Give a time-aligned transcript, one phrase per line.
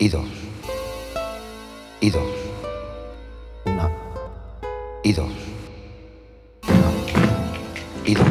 [0.00, 0.24] y dos,
[2.00, 2.22] y dos,
[3.66, 3.90] una,
[5.04, 5.30] y dos,
[6.68, 6.90] una,
[8.06, 8.26] y dos.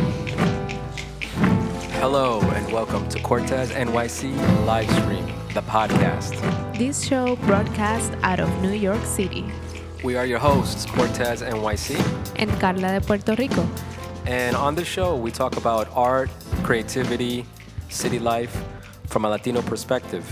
[2.02, 4.32] Hello and welcome to Cortez NYC
[4.66, 6.34] live stream, the podcast.
[6.77, 9.45] This show broadcast out of New York City
[10.04, 11.99] We are your hosts, Cortez NYC,
[12.38, 13.67] and Carla de Puerto Rico.
[14.25, 16.29] and on the show we talk about art,
[16.63, 17.45] creativity,
[17.89, 18.63] city life
[19.07, 20.25] from a Latino perspective.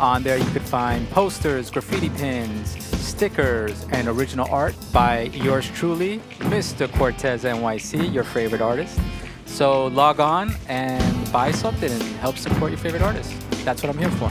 [0.00, 6.20] On there, you could find posters, graffiti pins, stickers, and original art by yours truly,
[6.38, 6.90] Mr.
[6.96, 8.98] Cortez NYC, your favorite artist.
[9.44, 13.30] So log on and buy something and help support your favorite artist.
[13.64, 14.30] That's what I'm here for.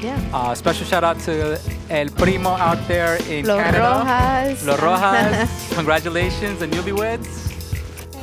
[0.00, 0.18] Yeah.
[0.34, 1.60] Uh, special shout out to
[1.90, 3.54] El Primo out there in Canada.
[3.54, 3.88] Los Canada.
[3.88, 4.66] Rojas.
[4.66, 5.74] Los Rojas.
[5.76, 7.52] Congratulations, the newlyweds.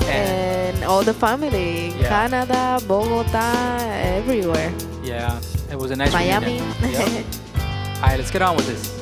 [0.09, 1.89] and all the family.
[1.97, 2.09] Yeah.
[2.09, 3.77] Canada, Bogota,
[4.17, 4.73] everywhere.
[5.03, 5.39] Yeah,
[5.71, 6.59] it was a nice Miami.
[6.59, 6.75] reunion.
[6.81, 7.25] Yep.
[7.95, 8.99] All right, let's get on with this.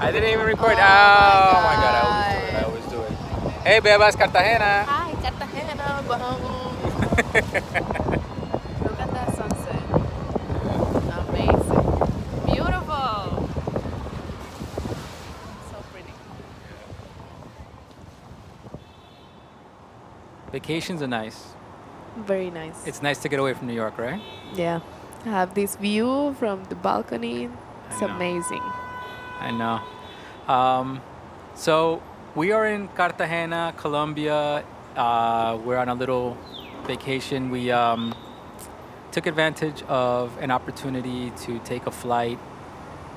[0.00, 0.72] I didn't even record.
[0.72, 0.78] Oh, oh,
[1.62, 2.00] my god, I
[2.58, 3.12] always do it.
[3.12, 3.52] I always do it.
[3.62, 4.84] Hey, Bebas Cartagena.
[4.84, 6.72] Hi, Cartagena, vamos.
[8.82, 9.82] Look at that sunset.
[11.28, 11.86] Amazing.
[12.46, 13.48] Beautiful.
[15.70, 16.12] So pretty.
[20.62, 21.54] Vacations are nice.
[22.16, 22.86] Very nice.
[22.86, 24.20] It's nice to get away from New York, right?
[24.54, 24.78] yeah.
[25.24, 27.48] Have this view from the balcony.
[27.90, 28.62] It's I amazing.
[29.40, 29.80] I know.
[30.52, 31.00] Um,
[31.54, 32.00] so
[32.36, 34.64] we are in Cartagena, Colombia.
[34.96, 36.36] Uh, we're on a little
[36.86, 37.50] vacation.
[37.50, 38.14] We um,
[39.10, 42.38] took advantage of an opportunity to take a flight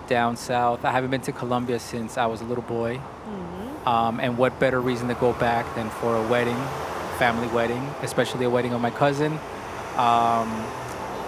[0.07, 0.84] down south.
[0.85, 3.00] I haven't been to Colombia since I was a little boy.
[3.28, 3.88] Mhm.
[3.88, 6.57] Um, and what better reason to go back than for a wedding,
[7.16, 9.40] family wedding, especially a wedding of my cousin,
[9.98, 10.50] um,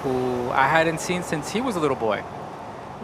[0.04, 2.24] who I hadn't seen since he was a little boy.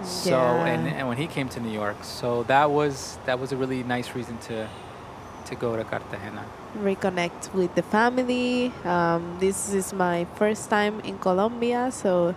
[0.04, 3.58] So and, and when he came to New York, so that was that was a
[3.58, 4.68] really nice reason to
[5.46, 6.44] to go to Cartagena.
[6.78, 8.74] reconnect with the family.
[8.84, 12.36] Um, this is my first time in Colombia, so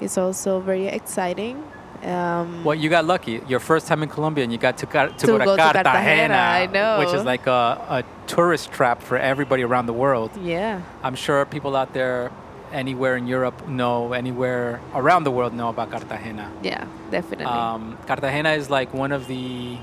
[0.00, 1.62] it's also very exciting.
[2.02, 3.40] Um, Well, you got lucky.
[3.48, 5.56] Your first time in Colombia, and you got to Car- to, To go to go
[5.56, 6.98] to Cartagena, Cartagena, I know.
[7.00, 10.30] which is like a, a tourist trap for everybody around the world.
[10.42, 10.80] Yeah.
[11.02, 12.30] I'm sure people out there,
[12.72, 16.50] anywhere in Europe, know anywhere around the world know about Cartagena.
[16.62, 17.44] Yeah, definitely.
[17.46, 19.76] Um, Cartagena is like one of the,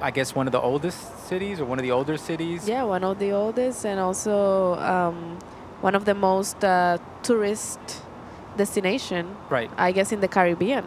[0.00, 2.68] I guess, one of the oldest cities or one of the older cities.
[2.68, 5.38] yeah, one of the oldest and also um,
[5.80, 7.80] one of the most uh, tourist
[8.56, 9.70] destination, Right.
[9.76, 10.84] I guess, in the Caribbean,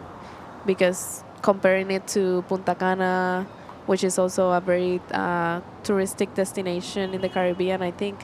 [0.68, 3.48] because comparing it to Punta Cana,
[3.88, 8.20] which is also a very uh, touristic destination in the Caribbean, I think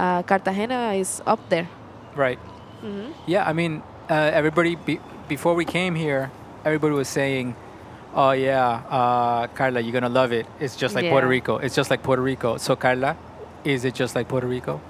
[0.00, 1.68] uh, Cartagena is up there.
[2.16, 2.40] Right.
[2.80, 4.98] hmm Yeah, I mean, uh, everybody be,
[5.28, 6.32] before we came here,
[6.64, 7.54] everybody was saying,
[8.16, 10.46] "Oh yeah, uh, Carla, you're gonna love it.
[10.58, 11.58] It's just like Puerto Rico.
[11.60, 13.16] It's just like Puerto Rico." So, Carla,
[13.64, 14.80] is it just like Puerto Rico?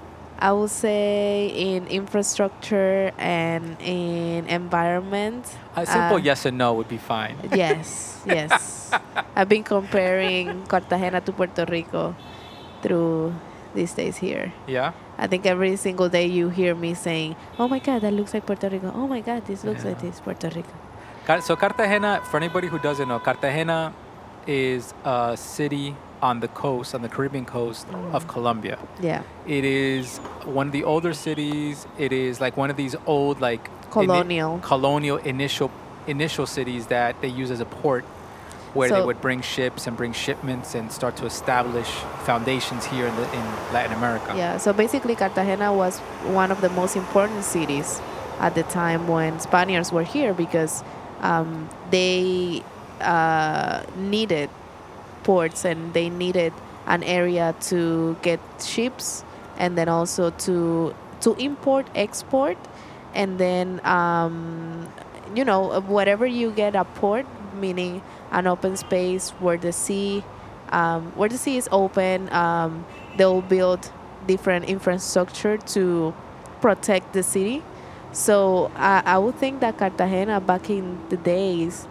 [0.42, 5.46] I would say in infrastructure and in environment.
[5.78, 7.38] A simple Uh, yes and no would be fine.
[7.54, 8.90] Yes, yes.
[9.38, 12.18] I've been comparing Cartagena to Puerto Rico
[12.82, 13.38] through
[13.70, 14.50] these days here.
[14.66, 14.98] Yeah.
[15.14, 18.42] I think every single day you hear me saying, "Oh my God, that looks like
[18.42, 18.90] Puerto Rico.
[18.90, 20.74] Oh my God, this looks like this Puerto Rico."
[21.46, 23.94] So Cartagena, for anybody who doesn't know, Cartagena
[24.42, 28.78] is a city on the coast, on the Caribbean coast of Colombia.
[29.00, 31.86] Yeah, It is one of the older cities.
[31.98, 34.58] It is like one of these old, like ini- Colonial.
[34.62, 35.70] colonial initial
[36.06, 38.04] initial cities that they use as a port,
[38.74, 41.88] where they would bring ships and bring shipments and start to establish
[42.24, 44.32] foundations here in the in Latin America.
[44.36, 44.56] yeah.
[44.58, 45.98] So basically, Cartagena was
[46.40, 48.00] one of the most important cities
[48.40, 50.82] at the time when Spaniards were here because
[51.20, 52.62] um, they
[53.00, 54.48] uh, needed
[55.24, 56.52] ports and they needed
[56.86, 59.24] an area to get ships
[59.58, 62.58] and then also to to import export
[63.14, 64.88] and then um,
[65.34, 68.02] you know whatever you get a port meaning
[68.32, 70.24] an open space where the sea,
[70.70, 72.32] um, where the sea is open.
[72.32, 72.84] Um,
[73.16, 73.92] they'll build
[74.26, 76.14] different infrastructure to
[76.60, 77.62] protect the city.
[78.12, 81.86] So I I would think that Cartagena back in the days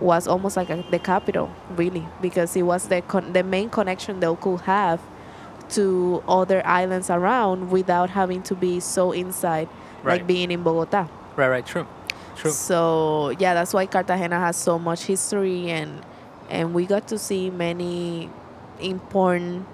[0.00, 4.20] was almost like a, the capital, really, because it was the con- the main connection
[4.20, 5.00] they could have
[5.70, 9.68] to other islands around without having to be so inside,
[10.02, 10.18] Right.
[10.18, 11.08] like being in Bogota.
[11.36, 11.86] Right, right, true.
[12.36, 12.50] True.
[12.50, 16.00] So yeah, that's why Cartagena has so much history, and
[16.50, 18.28] and we got to see many
[18.80, 19.66] important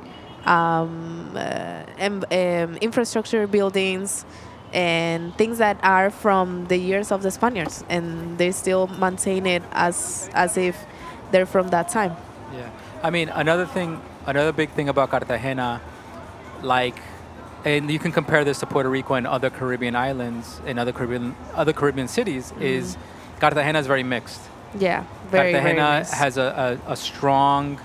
[0.47, 4.25] um, uh, em- um, infrastructure buildings
[4.73, 9.63] and things that are from the years of the Spaniards, and they still maintain it
[9.73, 10.85] as as if
[11.31, 12.17] they're from that time.
[12.53, 12.71] Yeah.
[13.03, 15.81] I mean, another thing, another big thing about Cartagena,
[16.63, 16.97] like,
[17.65, 21.35] and you can compare this to Puerto Rico and other Caribbean islands and other Caribbean
[21.55, 22.63] other Caribbean cities, mm-hmm.
[22.63, 22.97] is
[23.39, 24.41] Cartagena is very mixed.
[24.79, 26.13] Yeah, very very Cartagena nice.
[26.13, 27.81] has a, a, a strong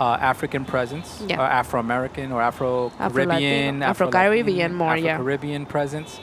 [0.00, 1.40] uh, African presence, Yeah.
[1.40, 5.16] or Afro American or Afro Caribbean, Afro-Latino, Afro-Caribbean more, yeah.
[5.16, 6.20] Caribbean presence.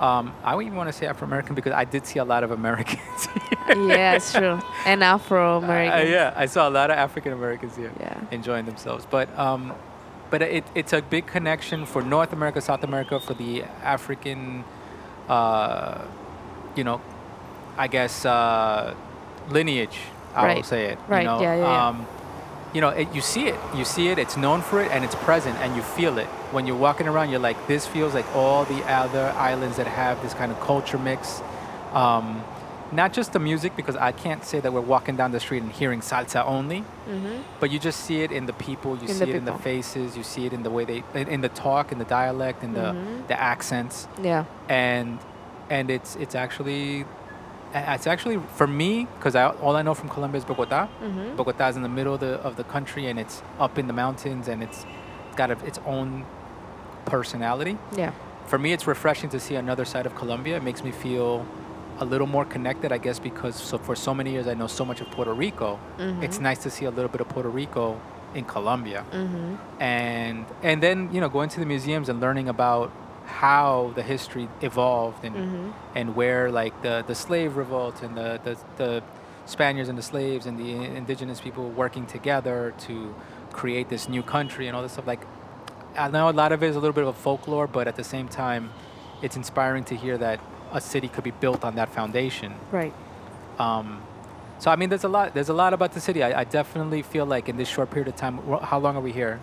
[0.00, 2.44] Um, I wouldn't even want to say Afro American because I did see a lot
[2.44, 3.26] of Americans
[3.66, 3.76] here.
[3.88, 4.58] yeah, it's true.
[4.86, 6.10] And Afro Uh, American.
[6.12, 8.14] yeah, I saw a lot of African Americans here Yeah.
[8.30, 9.06] enjoying themselves.
[9.10, 9.72] But um,
[10.30, 14.62] but it, it's a big connection for North America, South America, for the African,
[15.28, 15.98] uh,
[16.76, 17.00] you know,
[17.76, 18.94] I guess uh,
[19.50, 19.98] lineage.
[20.34, 20.98] I will say it.
[21.08, 21.86] Right, You know, yeah, yeah, yeah.
[21.88, 22.06] Um,
[22.74, 23.58] you know, it, you see it.
[23.74, 24.18] You see it.
[24.18, 27.30] It's known for it, and it's present, and you feel it when you're walking around.
[27.30, 30.98] You're like, this feels like all the other islands that have this kind of culture
[30.98, 31.40] mix.
[31.92, 32.44] Um,
[32.90, 35.70] not just the music, because I can't say that we're walking down the street and
[35.70, 38.94] hearing salsa only, hmm but you just see it in the people.
[38.96, 40.16] You In see it in the faces.
[40.16, 42.72] You see it in the way they, in, in the talk, in the dialect, in
[42.74, 43.26] the Mhm.
[43.28, 44.44] the accents, Yeah.
[44.68, 45.18] and
[45.70, 47.04] and it's it's actually
[47.74, 50.86] it's actually for me because I, all I know from Colombia is Bogota.
[50.86, 53.86] hmm Bogota is in the middle of the of the country and it's up in
[53.86, 54.86] the mountains and it's
[55.36, 56.24] got a, its own
[57.04, 57.78] personality.
[57.96, 58.12] Yeah.
[58.46, 60.56] For me, it's refreshing to see another side of Colombia.
[60.56, 61.44] It makes me feel
[62.00, 64.84] a little more connected, I guess, because so for so many years I know so
[64.84, 65.78] much of Puerto Rico.
[65.98, 66.22] Mhm.
[66.22, 68.00] It's nice to see a little bit of Puerto Rico
[68.34, 72.90] in Colombia, hmm and and then you know going to the museums and learning about
[73.28, 78.40] how the history evolved and hmm and where like the, the slave revolt and the,
[78.44, 79.02] the, the
[79.46, 83.14] Spaniards and the slaves and the indigenous people working together to
[83.52, 85.06] create this new country and all this stuff.
[85.06, 85.22] Like,
[85.96, 87.96] I know a lot of it is a little bit of a folklore, but at
[87.96, 88.70] the same time,
[89.22, 90.38] it's inspiring to hear that
[90.72, 92.54] a city could be built on that foundation.
[92.70, 92.94] Right.
[93.58, 94.02] Um,
[94.60, 95.34] so I mean, there's a lot.
[95.34, 96.22] There's a lot about the city.
[96.22, 98.38] I, I definitely feel like in this short period of time.
[98.62, 99.40] How long are we here?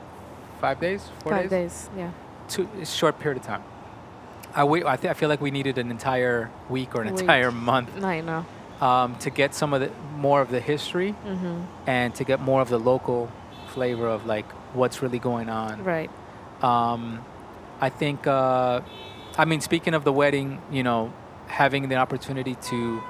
[0.61, 1.01] Five days?
[1.21, 1.89] Four Five days.
[1.97, 2.11] Yeah.
[2.47, 3.63] two short period of time.
[4.55, 4.85] I wait.
[4.85, 7.21] I, th- I feel like we needed an entire week or an Week.
[7.21, 8.45] entire month I know.
[8.81, 12.61] um, to get some of the more of the history hmm and to get more
[12.61, 13.29] of the local
[13.73, 15.83] flavor of like what's really going on.
[15.83, 16.09] Right.
[16.61, 17.23] Um,
[17.81, 18.25] I think.
[18.27, 18.81] Uh,
[19.37, 21.11] I mean, speaking of the wedding, you know,
[21.47, 23.01] having the opportunity to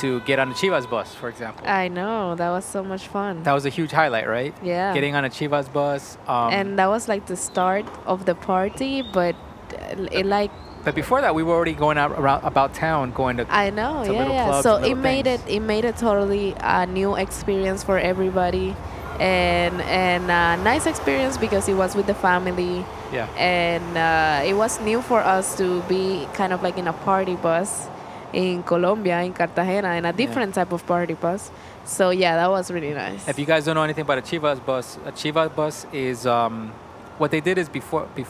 [0.00, 2.34] to get on a Chivas bus, for example, I know.
[2.34, 3.42] That was so much fun.
[3.44, 4.54] that was a huge highlight, right?
[4.62, 4.92] yeah.
[4.92, 6.18] Getting on a Chivas bus.
[6.26, 9.34] Um, and that was like the start of the party, but
[9.72, 10.50] uh, it like
[10.84, 14.04] but before that, we were already going out around about town, going to I know,
[14.04, 14.60] to yeah, yeah.
[14.60, 15.42] So it made things.
[15.48, 18.76] it it made it totally a new experience for everybody,
[19.18, 23.26] and and a nice experience because it was with the family, yeah.
[23.36, 27.36] and uh, it was new for us to be kind of like in a party
[27.36, 27.88] bus
[28.34, 31.50] in Colombia, in Cartagena, in a different type of party bus.
[31.84, 33.26] So yeah, that was really nice.
[33.28, 36.72] If you guys don't know anything about a Chivas bus, a Chivas bus is um,
[37.18, 38.26] what they did is before, bef-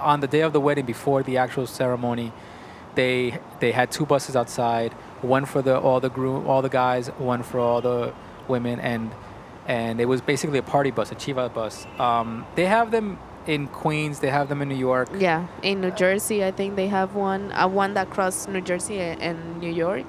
[0.00, 2.32] on the day of the wedding, before the actual ceremony,
[2.94, 7.08] they they had two buses outside, one for the all the groom, all the guys,
[7.18, 8.12] one for all the
[8.48, 9.10] women, and
[9.66, 11.86] and it was basically a party bus, a chiva bus.
[11.98, 15.08] Um, they have them in Queens, they have them in New York.
[15.18, 18.98] Yeah, in New Jersey, I think they have one, uh, one that crossed New Jersey
[18.98, 20.06] and- New York,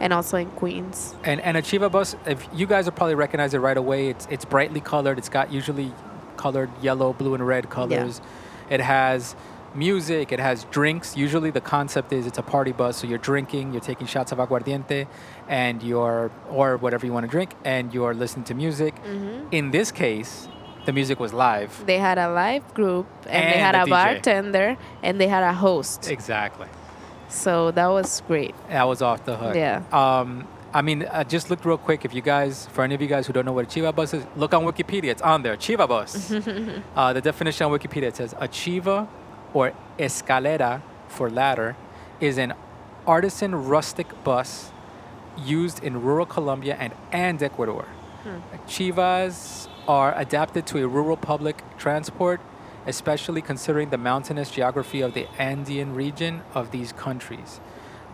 [0.00, 1.14] and also in Queens.
[1.24, 4.08] And and a Chiva bus, if you guys will probably recognize it right away.
[4.10, 5.18] It's it's brightly colored.
[5.18, 5.92] It's got usually
[6.36, 8.20] colored yellow, blue, and red colors.
[8.70, 9.34] It has
[9.74, 10.32] music.
[10.32, 11.16] It has drinks.
[11.16, 14.38] Usually the concept is it's a party bus, so you're drinking, you're taking shots of
[14.38, 15.06] aguardiente,
[15.48, 18.96] and you're or whatever you want to drink, and you're listening to music.
[18.98, 20.48] hmm In this case,
[20.86, 21.84] the music was live.
[21.86, 25.52] They had a live group, and, they had the a bartender, and they had a
[25.52, 26.10] host.
[26.10, 26.68] Exactly.
[27.28, 28.54] So that was great.
[28.70, 29.54] That was off the hook.
[29.54, 29.82] Yeah.
[29.92, 32.04] Um, I mean, I just looked real quick.
[32.04, 34.12] If you guys, for any of you guys who don't know what a Chiva bus
[34.12, 35.04] is, look on Wikipedia.
[35.04, 35.56] It's on there.
[35.56, 36.30] Chiva bus.
[36.96, 39.08] uh, the definition on Wikipedia it says a chiva,
[39.54, 41.76] or escalera for ladder,
[42.20, 42.52] is an
[43.06, 44.70] artisan rustic bus
[45.38, 47.86] used in rural Colombia and, and Ecuador.
[48.66, 52.40] Chivas are adapted to a rural public transport,
[52.86, 57.60] especially considering the mountainous geography of the Andean region of these countries.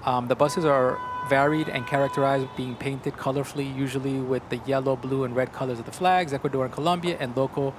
[0.06, 5.25] Um, the buses are varied and characterized being painted colorfully, usually with the yellow, blue,
[5.25, 7.75] and red colors of the flags, Ecuador and Colombia, and local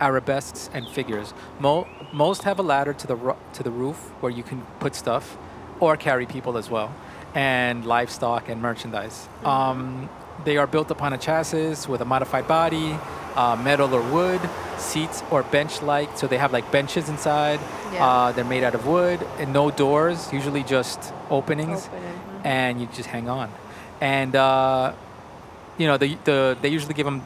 [0.00, 1.32] arabesques and figures.
[1.58, 4.94] Mo- most have a ladder to the ru- to the roof where you can put
[4.94, 5.38] stuff,
[5.78, 6.94] or carry people as well,
[7.34, 9.28] and livestock and merchandise.
[9.44, 10.10] Um,
[10.44, 12.98] they are built upon a chassis with a modified body,
[13.36, 14.40] uh, metal or wood,
[14.78, 16.16] seats or bench-like.
[16.18, 17.60] So they have like benches inside.
[17.92, 18.06] Yeah.
[18.06, 22.46] Uh, they're made out of wood and no doors, usually just openings, Open it, mhm.
[22.46, 23.50] and you just hang on.
[24.00, 24.92] And uh,
[25.78, 27.22] you know, the, the they usually give them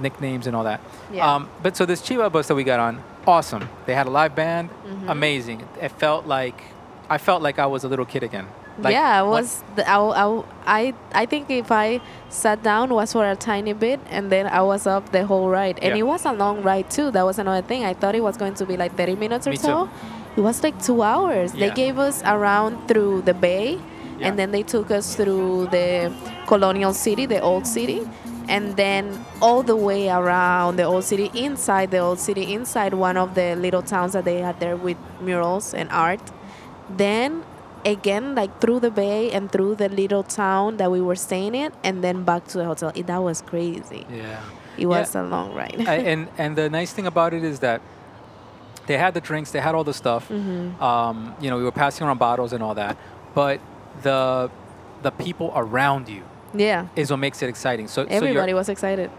[0.00, 0.80] nicknames and all that.
[1.12, 1.34] Yeah.
[1.34, 3.68] Um, but so this Chiva bus that we got on, awesome.
[3.86, 5.08] They had a live band, Mm-hmm.
[5.08, 5.68] amazing.
[5.80, 6.60] It felt like
[7.10, 8.46] I felt like I was a little kid again.
[8.78, 9.62] Like, yeah, I was.
[9.76, 14.00] The, I, I, I, I think if I sat down was for a tiny bit,
[14.10, 16.00] and then I was up the whole ride, and Yeah.
[16.00, 17.10] it was a long ride too.
[17.12, 17.84] That was another thing.
[17.84, 19.62] I thought it was going to be like 30 minutes or Me too.
[19.62, 19.90] so.
[20.36, 21.52] It was like two hours.
[21.52, 23.78] They gave us around through the bay,
[24.18, 24.28] Yeah.
[24.28, 26.12] and then they took us through the
[26.48, 28.02] colonial city, the old city,
[28.48, 33.16] and then all the way around the old city, inside the old city, inside one
[33.16, 36.20] of the little towns that they had there with murals and art.
[36.90, 37.44] Then
[37.84, 41.72] again, like through the bay and through the little town that we were staying in,
[41.82, 42.92] and then back to the hotel.
[42.94, 44.06] It, that was crazy.
[44.10, 44.40] Yeah.
[44.76, 45.84] It was a long ride.
[45.86, 47.80] I, and and the nice thing about it is that
[48.86, 50.28] they had the drinks, they had all the stuff.
[50.28, 50.82] Mm-hmm.
[50.82, 52.96] Um, you know, we were passing around bottles and all that,
[53.34, 53.60] but
[54.02, 54.50] the
[55.02, 56.22] the people around you
[56.54, 57.88] yeah, is what makes it exciting.
[57.88, 59.10] So everybody so was excited.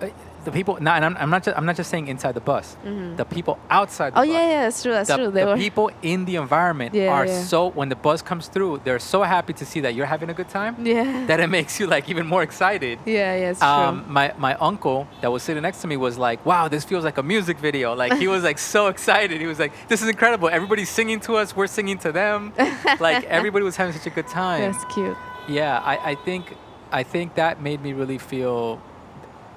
[0.46, 0.78] The people.
[0.80, 1.44] Not, and I'm, I'm not.
[1.44, 2.78] Just, I'm not just saying inside the bus.
[2.84, 4.14] The people outside.
[4.14, 4.92] The Oh bus, yeah, yeah, that's true.
[4.94, 5.32] That's the, true.
[5.32, 5.58] They the were.
[5.58, 7.42] people in the environment Yeah, are yeah.
[7.44, 10.34] so when the bus comes through, they're so happy to see that you're having a
[10.34, 11.26] good time Yeah.
[11.28, 13.00] that it makes you like even more excited.
[13.06, 13.68] yeah, yeah, it's true.
[13.68, 17.04] Um, my my uncle that was sitting next to me was like, "Wow, this feels
[17.04, 19.42] like a music video." Like he was like so excited.
[19.42, 20.48] He was like, "This is incredible!
[20.50, 21.56] Everybody's singing to us.
[21.56, 22.54] We're singing to them.
[23.00, 25.18] like everybody was having such a good time." That's cute.
[25.48, 26.56] Yeah, I, I think
[26.92, 28.82] I think that made me really feel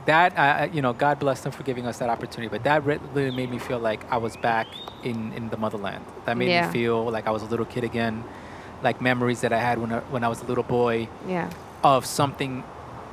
[0.09, 2.49] that uh, you know God bless them for giving us that opportunity.
[2.49, 4.67] But that re- really made me feel like I was back
[5.05, 6.03] in in the motherland.
[6.25, 6.67] That made Yeah.
[6.67, 8.25] me feel like I was a little kid again,
[8.83, 11.51] like memories that I had when I, when I was a little boy Yeah.
[11.85, 12.65] of something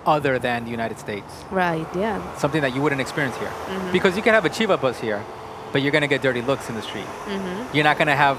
[0.05, 1.87] other than the United States, Right.
[1.95, 2.21] Yeah.
[2.37, 3.49] something that you wouldn't experience here.
[3.49, 3.91] Mm-hmm.
[3.91, 5.21] Because you can have a Chiva bus here,
[5.73, 7.09] but you're gonna get dirty looks in the street.
[7.27, 7.75] Mm-hmm.
[7.75, 8.37] You're not gonna have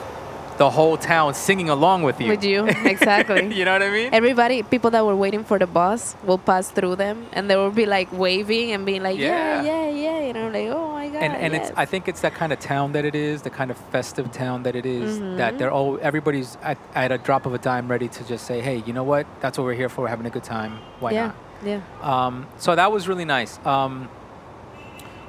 [0.59, 2.29] the whole town singing along with you.
[2.29, 3.53] With you, exactly.
[3.59, 4.09] you know what I mean?
[4.13, 7.71] Everybody, people that were waiting for the bus, will pass through them, and they will
[7.71, 9.63] be like waving and being like, "Yeah, Yeah.
[9.63, 11.71] yeah, yeah," you know, like, "Oh my god." and and it's.
[11.77, 14.63] I think it's that kind of town that it is, the kind of festive town
[14.65, 15.59] that it is, that Mhm.
[15.59, 18.83] they're all everybody's at, at a drop of a dime ready to just say, hey,
[18.87, 19.27] you know what?
[19.41, 20.03] That's what we're here for.
[20.03, 20.79] We're having a good time.
[21.01, 21.33] Why yeah,
[21.65, 21.81] yeah.
[22.03, 23.59] Um, so that was really nice.
[23.67, 24.09] Um,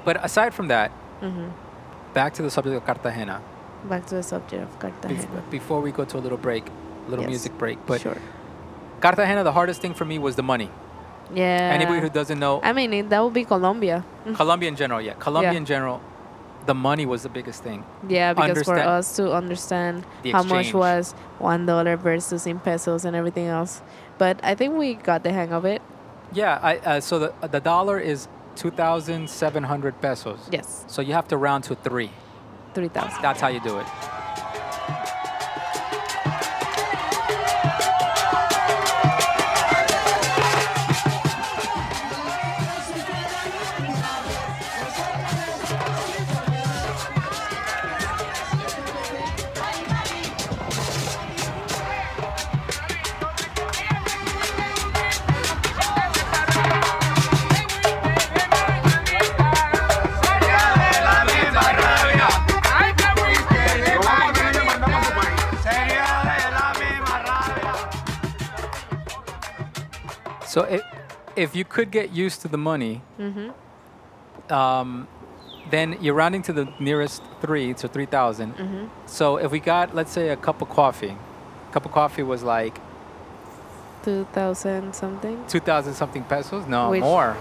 [0.06, 1.50] but aside from that, hmm
[2.14, 3.42] back to the subject of Cartagena.
[3.88, 5.44] Back to the subject of Cartagena.
[5.50, 7.30] before we go to a little break, a little Yes.
[7.30, 8.18] music break, but sure.
[9.02, 10.70] Cartagena, the hardest thing for me was the money.
[11.34, 11.72] Yeah.
[11.74, 14.04] Anybody who doesn't know, I mean, that would be Colombia.
[14.36, 15.58] Colombia in general, yeah, Colombia Yeah.
[15.58, 16.02] in general,
[16.66, 17.84] the money was the biggest thing.
[18.10, 23.16] Yeah, because for us to understand how much was one dollar versus in pesos and
[23.16, 23.82] everything else,
[24.18, 25.82] but I think we got the hang of it.
[26.34, 30.40] Yeah, I, uh, so the the dollar is two thousand seven hundred pesos.
[30.52, 32.12] Yes, So you have to round to three.
[33.22, 34.17] That's how you do it.
[70.58, 70.82] So if,
[71.36, 74.52] if you could get used to the money, Mm-hmm.
[74.52, 75.08] um,
[75.70, 78.56] then you're rounding to the nearest three, so 3,000.
[78.56, 78.86] Mm-hmm.
[79.06, 81.16] So if we got, let's say, a cup of coffee,
[81.70, 82.80] a cup of coffee was like
[84.04, 85.44] Two thousand something.
[85.50, 86.66] 2,000 something pesos?
[86.66, 87.36] No, Which- more.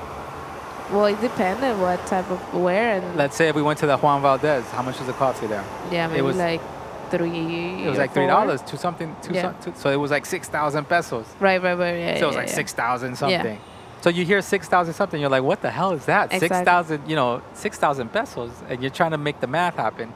[0.91, 3.97] Well, it depended what type of where and Let's say if we went to the
[3.97, 5.65] Juan Valdez, how much was the coffee there?
[5.91, 6.61] yeah, maybe was- like
[7.11, 7.85] three.
[7.85, 9.43] It was like three dollars, two something, two, Yeah.
[9.43, 11.27] some, two so it was like six thousand pesos.
[11.41, 11.97] Right, right, right.
[11.99, 12.55] Yeah, so it yeah, was like yeah.
[12.55, 13.59] six thousand something.
[14.03, 16.31] So you hear six thousand something, you're like, what the hell is that?
[16.31, 16.65] Six Exactly.
[16.65, 20.13] thousand, you know, six thousand pesos, and you're trying to make the math happen.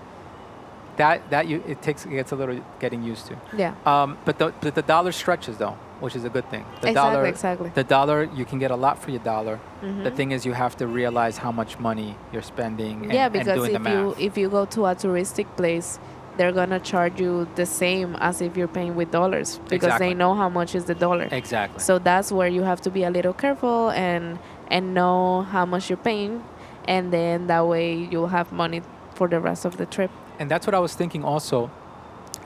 [0.97, 3.37] That that you it takes it gets a little getting used to.
[3.57, 3.75] Yeah.
[3.87, 5.77] Um, but the but the dollar stretches though.
[6.01, 6.65] which is a good thing.
[6.81, 7.71] The exactly, dollar, exactly.
[7.75, 9.57] the dollar, you can get a lot for your dollar.
[9.83, 10.17] The Mhm.
[10.17, 12.97] thing is, you have to realize how much money you're spending.
[13.05, 15.99] And, yeah, and because doing if the you if you go to a touristic place,
[16.37, 20.09] they're gonna charge you the same as if you're paying with dollars because Exactly.
[20.09, 21.29] they know how much is the dollar.
[21.31, 21.81] exactly.
[21.81, 25.91] So that's where you have to be a little careful and and know how much
[25.91, 26.43] you're paying,
[26.87, 28.83] and then that way you'll have money
[29.15, 30.11] for the rest of the trip.
[30.39, 31.71] and that's what I was thinking also.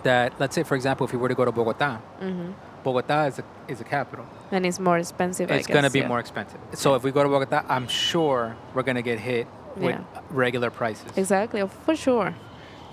[0.03, 3.39] That let's say, for example, if you were to go to Bogota, hmm Bogota is
[3.39, 4.27] a, is a capital.
[4.51, 5.51] And it's more expensive.
[5.51, 6.09] I it's going to be yeah.
[6.09, 6.61] more expensive.
[6.75, 10.21] So if we go to Bogota, I'm sure we're going to get hit with Yeah.
[10.29, 11.11] regular prices.
[11.17, 12.35] Exactly, oh, for sure.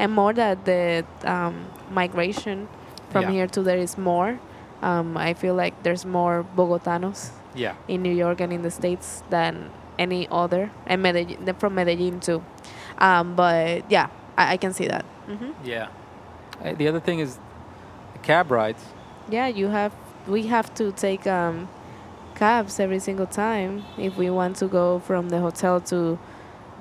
[0.02, 1.54] And more that the um,
[1.94, 2.68] migration
[3.12, 3.32] from Yeah.
[3.32, 4.40] here to there is more.
[4.82, 7.74] Um, I feel like there's more Bogotanos Yeah.
[7.88, 12.42] in New York and in the States than any other, and Medellin, from Medellin too.
[12.98, 15.06] Um, but yeah, I, I can see that.
[15.28, 15.88] hmm Yeah.
[16.66, 17.38] Uh, The other thing is
[18.24, 18.84] cab rides.
[19.30, 19.94] Yeah, you have.
[20.28, 21.68] We have to take um,
[22.36, 26.18] cabs every single time if we want to go from the hotel to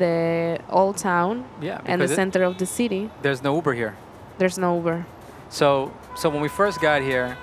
[0.05, 1.81] the old town Yeah.
[1.91, 3.03] and the center of the city.
[3.23, 3.93] there's no Uber here.
[4.39, 4.99] There's no Uber.
[5.51, 7.37] So so when we first got here,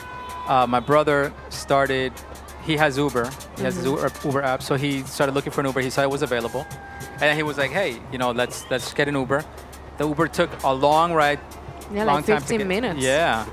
[0.53, 2.11] uh, my brother started.
[2.69, 3.25] He has Uber.
[3.57, 3.91] He has his Mhm.
[3.95, 4.61] Uber, Uber app.
[4.69, 5.81] So he started looking for an Uber.
[5.81, 6.63] He saw it was available,
[7.21, 9.39] and he was like, "Hey, you know, let's let's get an Uber."
[9.99, 11.39] The Uber took a long ride,
[11.93, 12.99] Yeah, long like time to 15 get- minutes.
[12.99, 13.45] Yeah,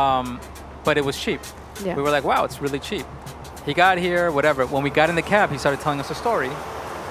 [0.00, 0.38] um,
[0.86, 1.40] but it was cheap.
[1.84, 1.96] Yeah.
[1.96, 3.06] We were like, "Wow, it's really cheap."
[3.66, 4.60] He got here, whatever.
[4.74, 6.50] When we got in the cab, he started telling us a story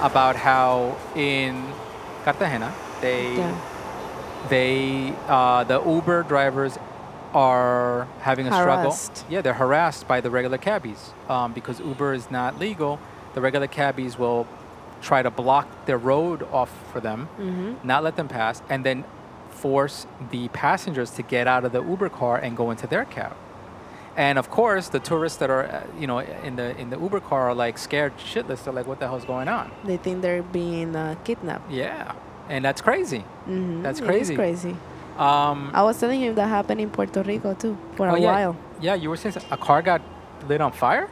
[0.02, 1.64] about how in
[2.24, 3.54] Cartagena they Yeah.
[4.48, 6.78] they uh, the Uber drivers
[7.34, 9.16] are having a Harassed.
[9.18, 9.32] struggle.
[9.34, 12.98] Yeah, they're harassed by the regular cabbies um, because Uber is not legal.
[13.34, 14.46] The regular cabbies will
[15.00, 19.04] try to block their road off for them, hmm not let them pass, and then
[19.50, 23.34] force the passengers to get out of the Uber car and go into their cab.
[24.20, 27.20] And of course, the tourists that are, uh, you know, in the in the Uber
[27.30, 28.58] car are like scared shitless.
[28.64, 31.70] They're like, "What the hell's going on?" They think they're being uh, kidnapped.
[31.70, 32.12] Yeah,
[32.52, 33.22] and that's crazy.
[33.48, 34.34] hmm That's crazy.
[34.36, 34.74] crazy.
[35.16, 38.32] Um, I was telling him that happened in Puerto Rico too for Oh, a yeah.
[38.32, 38.54] while.
[38.86, 40.00] Yeah, you were saying a car got
[40.48, 41.08] lit on fire.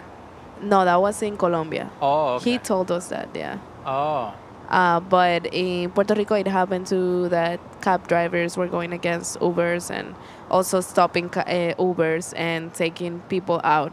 [0.60, 1.88] No, that was in Colombia.
[2.02, 2.50] Oh, okay.
[2.52, 3.56] He told us that, yeah.
[3.86, 4.34] oh,
[4.68, 9.90] Uh, but in Puerto Rico, it happened too that cab drivers were going against Ubers
[9.90, 10.14] and
[10.50, 13.92] also stopping ca- uh, Ubers and taking people out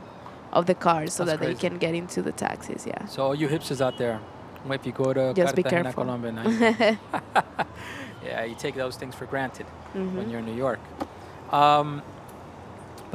[0.51, 2.85] of the cars so That's that they can get into the taxis.
[2.85, 3.05] Yeah.
[3.05, 4.19] so all you hipsters out there,
[4.69, 6.03] if you go to Just be Cartagena, careful.
[6.03, 6.31] Colombia,
[8.25, 10.29] yeah, you take those things for granted when Mhm.
[10.31, 10.79] you're in New York.
[11.51, 12.01] Um,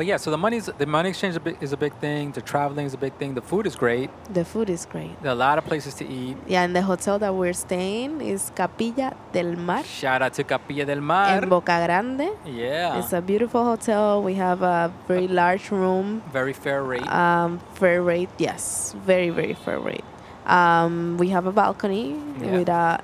[0.01, 2.33] but yeah, so the money's the money exchange is a, big, is a big thing.
[2.33, 3.35] The traveling is a big thing.
[3.35, 4.09] The food is great.
[4.33, 5.13] The food is great.
[5.21, 6.39] There are a lot of places to eat.
[6.49, 10.87] Yeah, and the hotel that we're staying is Capilla del Mar Shout out to Capilla
[10.87, 11.43] del Mar.
[11.43, 12.31] in Boca Grande.
[12.47, 14.23] yeah, It's a beautiful hotel.
[14.23, 16.23] We have a very large room.
[16.33, 17.07] very fair rate.
[17.13, 20.05] Um, fair rate, yes, very very fair rate.
[20.47, 22.53] Um, we have a balcony Yeah.
[22.57, 23.01] with a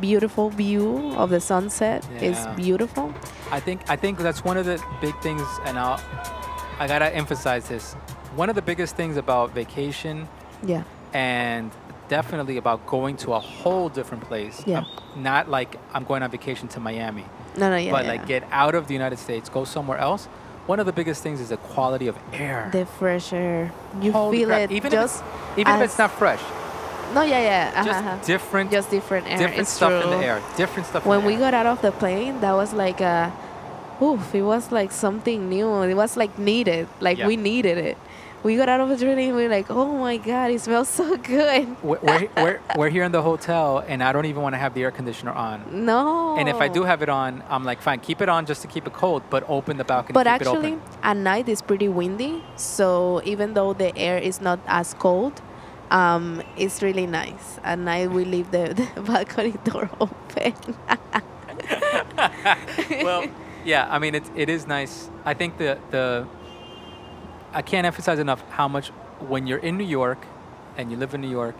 [0.00, 2.06] beautiful view of the sunset.
[2.20, 2.54] It's Yeah.
[2.54, 3.12] beautiful.
[3.50, 6.00] I think I think that's one of the big things, and I'll,
[6.78, 7.94] I gotta emphasize this.
[8.36, 10.28] One of the biggest things about vacation
[10.62, 10.82] Yeah,
[11.14, 11.70] and
[12.08, 14.62] definitely about going to a whole different place.
[14.66, 14.78] Yeah.
[14.78, 17.24] um, not like I'm going on vacation to Miami,
[17.56, 18.10] no, no, yeah, but yeah.
[18.12, 20.26] like get out of the United States, go somewhere else.
[20.66, 22.68] One of the biggest things is the quality of air.
[22.72, 23.72] the fresh air.
[24.02, 25.24] You Holy feel crap, it even if just
[25.56, 26.40] Even if it's not fresh,
[27.14, 28.18] no, yeah, yeah, just uh-huh.
[28.24, 29.38] different, just different air.
[29.38, 30.12] different it's stuff true.
[30.12, 30.42] in the air.
[30.56, 31.04] Different stuff.
[31.06, 31.40] When in we air.
[31.40, 33.32] got out of the plane, that was like a,
[34.02, 34.34] oof!
[34.34, 35.82] It was like something new.
[35.82, 36.88] It was like needed.
[37.00, 37.26] Like Yeah.
[37.26, 37.98] we needed it.
[38.44, 39.18] We got out of the plane.
[39.18, 41.76] and we are like, oh my god, it smells so good.
[41.82, 44.74] we're, we're, we're, we're here in the hotel, and I don't even want to have
[44.74, 45.84] the air conditioner on.
[45.84, 46.36] No.
[46.38, 48.68] And if I do have it on, I'm like, fine, keep it on just to
[48.68, 50.14] keep it cold, but open the balcony.
[50.14, 52.44] But actually, at night it's pretty windy.
[52.54, 55.42] So even though the air is not as cold,
[55.90, 57.58] um, it's really nice.
[57.64, 60.54] And I will leave the, the balcony door open.
[63.02, 63.28] well,
[63.64, 65.10] yeah, I mean, it, it is nice.
[65.24, 66.26] I think the, the,
[67.52, 68.88] I can't emphasize enough how much
[69.20, 70.26] when you're in New York
[70.76, 71.56] and you live in New York,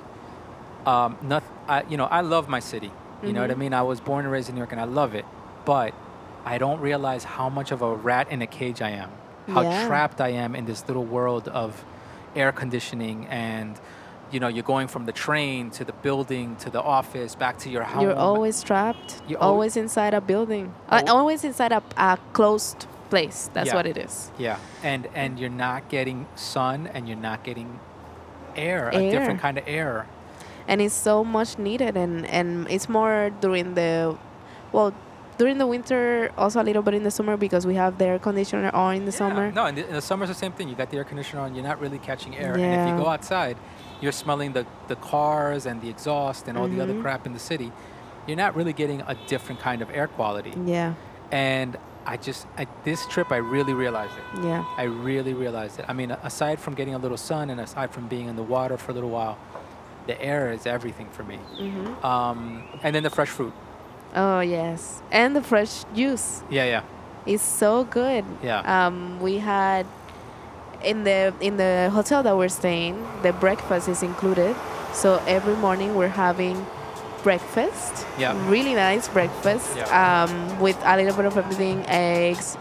[0.87, 2.91] um, not, I, you know, I love my city.
[3.25, 3.59] You know what I Mhm.
[3.59, 3.75] mean?
[3.75, 5.25] I was born and raised in New York and I love it.
[5.65, 5.93] But
[6.47, 9.11] I don't realize how much of a rat in a cage I am.
[9.49, 9.87] How Yeah.
[9.87, 11.85] trapped I am in this little world of
[12.37, 13.79] air conditioning and
[14.31, 17.71] you know, you're going from the train to the building to the office back to
[17.71, 18.03] your home.
[18.03, 19.23] You're always trapped.
[19.29, 20.75] You're always inside a building.
[20.89, 23.49] Uh, always inside a, a closed place.
[23.55, 23.75] That's Yeah.
[23.77, 24.31] what it is.
[24.39, 27.81] Yeah, and and you're not getting sun, and you're not getting
[28.57, 30.07] air, a different kind of air.
[30.71, 34.15] and it's so much needed and and it's more during the
[34.73, 34.93] well
[35.39, 38.19] during the winter, also a little bit in the summer because we have the air
[38.19, 39.17] conditioner on in the Yeah.
[39.23, 39.53] summer.
[39.53, 40.69] No, in the, in the summer's the same thing.
[40.69, 41.55] You got the air conditioner on.
[41.55, 42.55] You're not really catching air.
[42.59, 43.57] And if you go outside,
[44.01, 47.03] you're smelling the, the cars and the exhaust and all the other Mhm.
[47.03, 47.73] crap in the city.
[48.27, 50.53] You're not really getting a different kind of air quality.
[50.65, 50.95] Yeah,
[51.33, 54.45] And I just, I, this trip, I really realized it.
[54.45, 55.85] yeah, I really realized it.
[55.89, 58.77] I mean, aside from getting a little sun and aside from being in the water
[58.79, 59.37] for a little while,
[60.07, 61.39] the air is everything for me.
[61.59, 62.07] Mm-hmm.
[62.07, 63.53] Um, and then the fresh fruit.
[64.17, 66.83] Oh yes, and the fresh juice Yeah, yeah,
[67.27, 68.25] It's so good.
[68.43, 68.61] yeah.
[68.87, 69.85] Um, we had
[70.85, 74.55] in the in the hotel that we're staying, the breakfast is included.
[74.93, 76.65] So every morning we're having
[77.23, 78.07] breakfast.
[78.19, 78.35] Yeah.
[78.49, 79.77] Really nice breakfast.
[79.77, 79.87] Yeah.
[79.91, 82.57] Um, with a little bit of everything: eggs,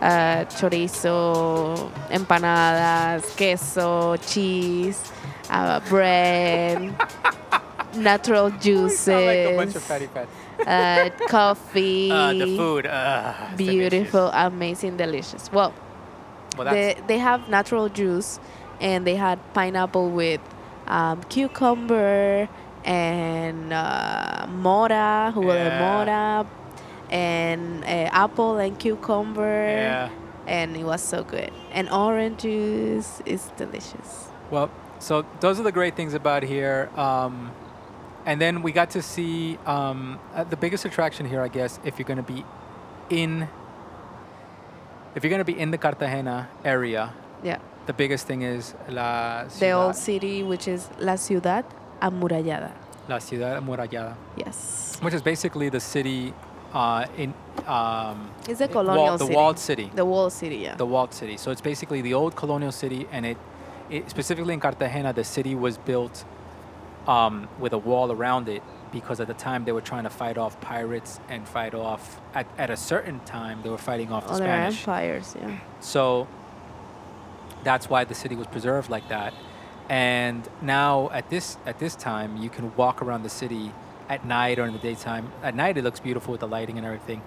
[0.00, 5.00] uh, chorizo, empanadas, queso, cheese,
[5.50, 6.94] uh, bread,
[7.96, 10.28] natural juices, like a bunch of fatty fat.
[10.66, 12.10] uh, coffee.
[12.12, 12.86] Uh, the food.
[12.86, 13.90] Uh, it's delicious.
[13.90, 15.50] Beautiful, amazing, delicious.
[15.50, 15.72] Well,
[16.56, 18.38] Well, they, they have natural juice
[18.80, 20.40] and they had pineapple with
[20.86, 22.48] um, cucumber
[22.84, 25.78] and uh, mora, jugo de Yeah.
[25.78, 26.46] mora,
[27.10, 29.66] and uh, apple and cucumber.
[29.68, 30.10] yeah.
[30.46, 31.52] And it was so good.
[31.72, 34.28] And orange juice is delicious.
[34.50, 36.90] Well, so those are the great things about here.
[36.96, 37.52] Um,
[38.26, 41.98] and then we got to see um, uh, the biggest attraction here, I guess, if
[41.98, 42.44] you're going to be
[43.08, 43.48] in,
[45.14, 47.58] if you're going to be in the Cartagena area, Yeah.
[47.86, 51.64] the biggest thing is la The old city, which is La Ciudad
[52.00, 52.70] Amurallada.
[53.08, 54.96] la ciudad amurallada, Yes.
[55.02, 56.32] which is basically the city
[56.72, 57.34] uh, in
[57.66, 59.36] um, It's a it- colonial wall- the city.
[59.36, 59.90] walled city.
[59.94, 60.74] The walled city, yeah.
[60.76, 61.36] the walled city.
[61.36, 63.36] So it's basically the old colonial city, and it,
[63.90, 66.24] it specifically in Cartagena, the city was built
[67.06, 70.36] um, with a wall around it because at the time they were trying to fight
[70.38, 74.32] off pirates and fight off at, at a certain time they were fighting off the
[74.34, 74.78] Other Spanish.
[74.80, 75.58] empires, yeah.
[75.80, 76.28] So
[77.64, 79.32] that's why the city was preserved like that.
[79.88, 83.72] And now at this at this time, you can walk around the city
[84.08, 85.30] at night or in the daytime.
[85.42, 87.22] At night, it looks beautiful with the lighting and everything.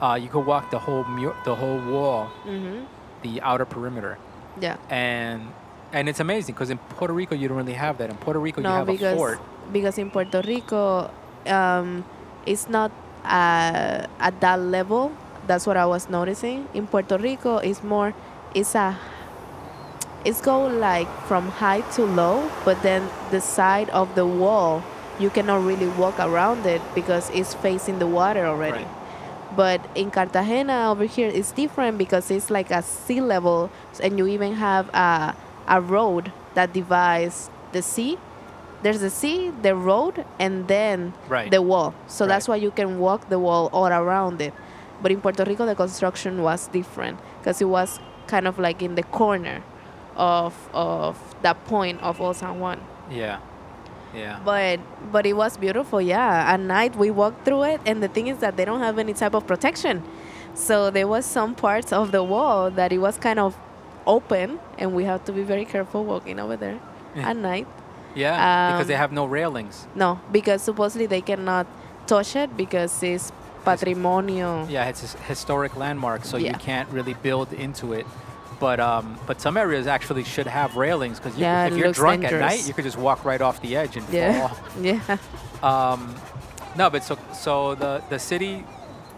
[0.00, 2.84] Uh, you could walk the whole mu- the whole wall, Mm-hmm.
[3.22, 4.18] the outer perimeter,
[4.60, 4.76] Yeah.
[4.90, 5.48] and
[5.92, 8.10] and it's amazing because in Puerto Rico you don't really have that.
[8.10, 9.38] In Puerto Rico you have a fort.
[9.72, 11.10] Because in Puerto Rico,
[11.46, 12.04] um,
[12.44, 12.90] it's not
[13.24, 15.12] uh, at that level.
[15.46, 16.68] That's what I was noticing.
[16.74, 18.14] In Puerto Rico, it's more,
[18.54, 18.98] it's a,
[20.24, 24.82] it's go like from high to low, but then the side of the wall,
[25.18, 28.84] you cannot really walk around it because it's facing the water already.
[28.84, 28.88] Right.
[29.56, 33.70] But in Cartagena over here, it's different because it's like a sea level,
[34.02, 35.34] and you even have a,
[35.68, 38.18] a road that divides the sea.
[38.86, 41.50] There's the sea, the road, and then Right.
[41.50, 41.90] the wall.
[42.06, 42.28] So Right.
[42.32, 44.54] that's why you can walk the wall all around it.
[45.02, 48.94] But in Puerto Rico, the construction was different because it was kind of like in
[48.94, 49.58] the corner
[50.16, 52.78] of of that point of Old San Juan.
[53.10, 53.38] Yeah,
[54.14, 54.38] yeah.
[54.44, 54.78] But
[55.10, 56.52] but it was beautiful, yeah.
[56.54, 59.14] At night we walked through it, and the thing is that they don't have any
[59.22, 59.96] type of protection.
[60.54, 63.58] So there was some parts of the wall that it was kind of
[64.06, 66.78] open, and we have to be very careful walking over there
[67.16, 67.30] Yeah.
[67.30, 67.66] at night.
[68.16, 69.86] Yeah, because they um, have no railings.
[69.94, 71.66] No, because supposedly they cannot
[72.06, 73.30] touch it because it's
[73.64, 74.68] patrimonio.
[74.70, 78.06] Yeah, it's a historic landmark, so you can't really build into it.
[78.58, 82.32] But um, but some areas actually should have railings because Yeah, if you're drunk at
[82.32, 84.58] night, you could just walk right off the edge and Yeah, fall.
[84.80, 85.18] yeah,
[85.62, 86.14] Um,
[86.74, 88.64] no, but so so the the city,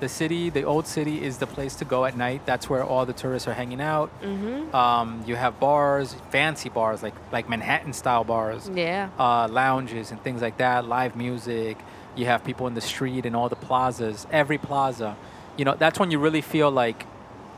[0.01, 2.43] the city, the old city is the place to go at night.
[2.47, 4.09] That's where all the tourists are hanging out.
[4.23, 10.11] hmm Um, you have bars, fancy bars like like Manhattan style bars, yeah, uh, lounges
[10.13, 10.85] and things like that.
[10.87, 11.77] Live music.
[12.17, 14.27] You have people in the street and all the plazas.
[14.31, 15.17] Every plaza,
[15.57, 17.05] you know, that's when you really feel like.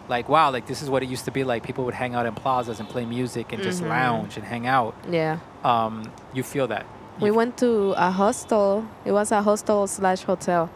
[0.08, 1.62] Like wow, like this is what it used to be like.
[1.62, 3.88] People would hang out in plazas and play music and just Mhm.
[3.90, 4.94] lounge and hang out.
[5.08, 5.38] yeah.
[5.62, 6.84] Um, you feel that.
[7.20, 8.86] We went to a hostel.
[9.04, 10.68] It was a hostel slash hotel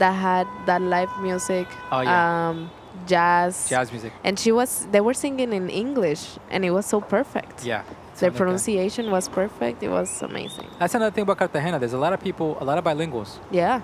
[0.00, 2.48] that had that live music, Oh, yeah.
[2.48, 2.70] um,
[3.06, 4.12] jazz, jazz music.
[4.24, 4.86] and she was.
[4.90, 7.64] They were singing in English, and it was so perfect.
[7.64, 7.82] Yeah.
[7.82, 9.82] The something like pronunciation was perfect.
[9.82, 10.66] It was amazing.
[10.78, 11.78] That's another thing about Cartagena.
[11.78, 13.38] There's a lot of people, a lot of bilinguals.
[13.50, 13.80] Yeah,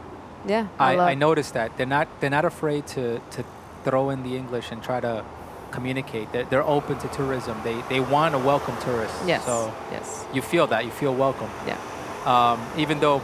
[0.46, 0.66] yeah.
[0.78, 1.08] I, lot.
[1.08, 3.44] I noticed that they're not they're not afraid to, to
[3.84, 5.24] throw in the English and try to
[5.70, 6.32] communicate.
[6.32, 7.56] They're, they're open to tourism.
[7.64, 9.16] They they want to welcome tourists.
[9.26, 9.44] Yes.
[9.44, 10.24] So yes.
[10.34, 11.50] you feel that you feel welcome.
[11.66, 11.78] Yeah.
[12.26, 13.22] Um, even though,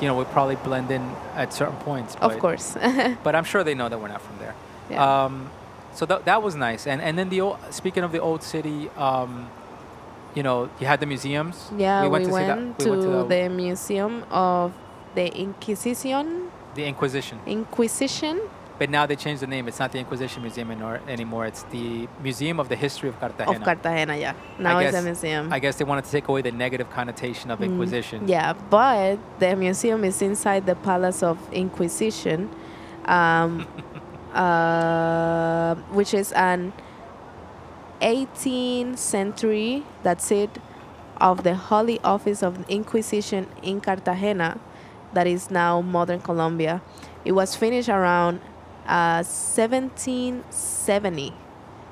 [0.00, 1.02] you know, we probably blend in
[1.34, 2.16] at certain points.
[2.16, 2.76] Of course.
[3.22, 4.54] But I'm sure they know that we're not from there.
[4.90, 5.24] yeah.
[5.24, 5.50] Um,
[5.94, 6.86] so that that was nice.
[6.86, 9.50] And and then the old, speaking of the old city, um,
[10.34, 11.70] you know, you had the museums.
[11.76, 12.02] yeah.
[12.02, 12.58] We went, to, see that.
[12.58, 14.72] We went to the museum of
[15.14, 16.50] the Inquisition.
[16.74, 17.40] the Inquisition.
[17.46, 18.40] Inquisition.
[18.80, 19.68] But now they changed the name.
[19.68, 21.44] It's not the Inquisition Museum anor- anymore.
[21.44, 23.58] It's the Museum of the History of Cartagena.
[23.58, 24.32] Of Cartagena, yeah.
[24.58, 25.52] Now I it's a guess- museum.
[25.52, 28.26] I guess they wanted to take away the negative connotation of Mm, Inquisition.
[28.26, 32.48] Yeah, but the museum is inside the Palace of Inquisition,
[33.04, 33.66] um,
[34.34, 36.72] uh, which is an
[38.00, 40.58] 18th century, that's it,
[41.20, 44.58] of the Holy Office of the Inquisition in Cartagena,
[45.12, 46.80] that is now modern Colombia.
[47.26, 48.40] It was finished around
[48.90, 51.32] uh, 1770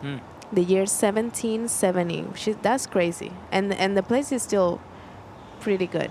[0.03, 0.21] Mm.
[0.53, 3.33] the year 1770 which is, that's crazy.
[3.51, 4.81] And and the place is still
[5.61, 6.11] pretty good.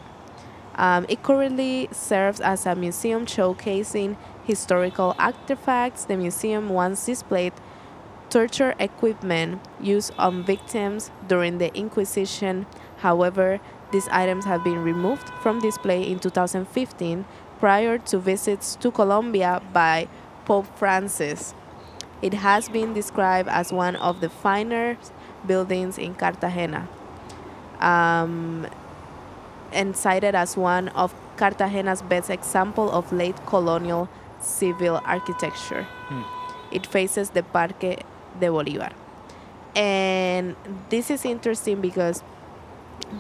[0.76, 6.06] Um, it currently serves as a museum showcasing historical artifacts.
[6.06, 7.54] The museum once displayed
[8.30, 12.66] torture equipment used on victims during the inquisition.
[12.98, 13.60] However
[13.92, 17.26] these items have been removed from display in 2015
[17.60, 20.08] prior to visits to colombia by
[20.48, 21.54] pope francis
[22.22, 24.98] it has been described as one of the finer
[25.46, 26.88] buildings in Cartagena
[27.80, 28.68] um,
[29.72, 35.84] and cited as one of Cartagena's best example of late colonial civil architecture.
[36.08, 36.24] Hmm.
[36.72, 38.04] It faces the Parque
[38.40, 38.94] de Bolívar.
[39.76, 40.56] And
[40.90, 42.22] this is interesting because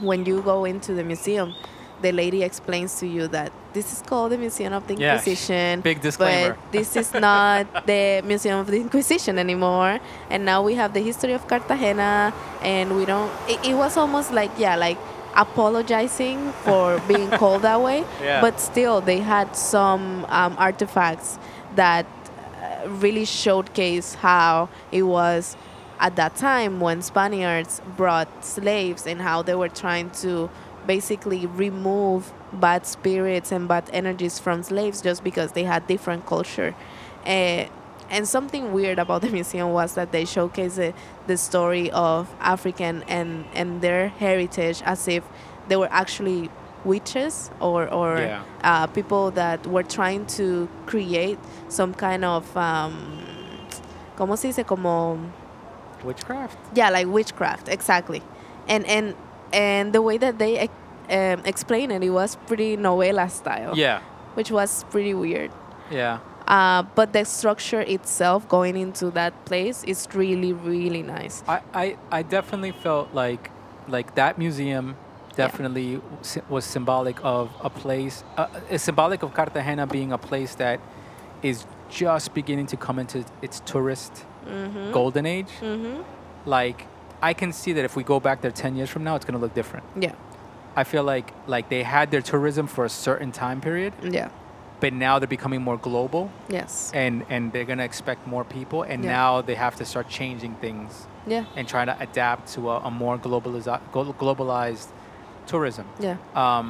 [0.01, 1.53] when you go into the museum,
[2.01, 5.81] the lady explains to you that this is called the Museum of the Yeah, Inquisition.
[5.81, 6.53] big disclaimer.
[6.55, 9.99] But this is not the Museum of the Inquisition anymore.
[10.31, 12.33] And now we have the history of Cartagena,
[12.75, 13.31] and we don't.
[13.47, 14.97] It, it was almost like yeah, like
[15.35, 17.99] apologizing for being called that way.
[18.21, 18.41] Yeah.
[18.41, 21.37] But still, they had some um, artifacts
[21.75, 25.55] that uh, really showcase how it was
[25.99, 30.49] at that time when Spaniards brought slaves and how they were trying to
[30.85, 36.75] basically remove bad spirits and bad energies from slaves just because they had different culture.
[37.25, 37.65] Uh,
[38.10, 40.93] and something weird about the museum was that they showcased the,
[41.27, 45.23] the story of African and, and their heritage as if
[45.67, 46.49] they were actually
[46.86, 48.43] witches or, or Yeah.
[48.63, 53.19] uh, people that were trying to create some kind of, um,
[54.15, 54.65] ¿cómo se dice?
[54.65, 55.19] Como
[56.03, 56.57] Witchcraft.
[56.75, 58.21] yeah like witchcraft exactly
[58.67, 59.15] and and
[59.51, 60.69] and the way that they
[61.10, 64.00] um, explain it it was pretty novela style Yeah.
[64.36, 65.52] which was pretty weird
[65.91, 66.20] Yeah.
[66.48, 71.98] uh, but the structure itself going into that place is really really nice I, I,
[72.12, 73.52] I definitely felt like
[73.88, 74.96] like that museum
[75.36, 80.56] definitely sy- was symbolic of a place uh, it's symbolic of Cartagena being a place
[80.56, 80.80] that
[81.43, 84.91] is just beginning to come into its tourist mm-hmm.
[84.91, 86.02] golden age Mm-hmm.
[86.46, 86.88] like
[87.22, 89.34] I can see that if we go back there 10 years from now it's going
[89.39, 90.13] to look different yeah
[90.81, 94.29] I feel like like they had their tourism for a certain time period yeah
[94.79, 96.23] but now they're becoming more global
[96.57, 99.11] yes and and they're going to expect more people and Yeah.
[99.19, 102.91] now they have to start changing things yeah and trying to adapt to a, a
[103.03, 104.89] more globaliza- glo- globalized
[105.51, 105.85] tourism.
[105.99, 106.67] yeah Um,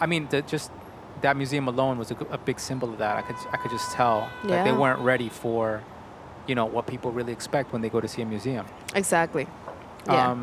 [0.00, 0.70] I mean, the, just
[1.24, 3.14] that museum alone was a big symbol of that.
[3.20, 4.18] I could I could just tell
[4.50, 5.62] that they weren't ready for,
[6.48, 8.64] you know, what people really expect when they go to see a museum.
[8.94, 9.46] exactly
[10.06, 10.40] yeah Um,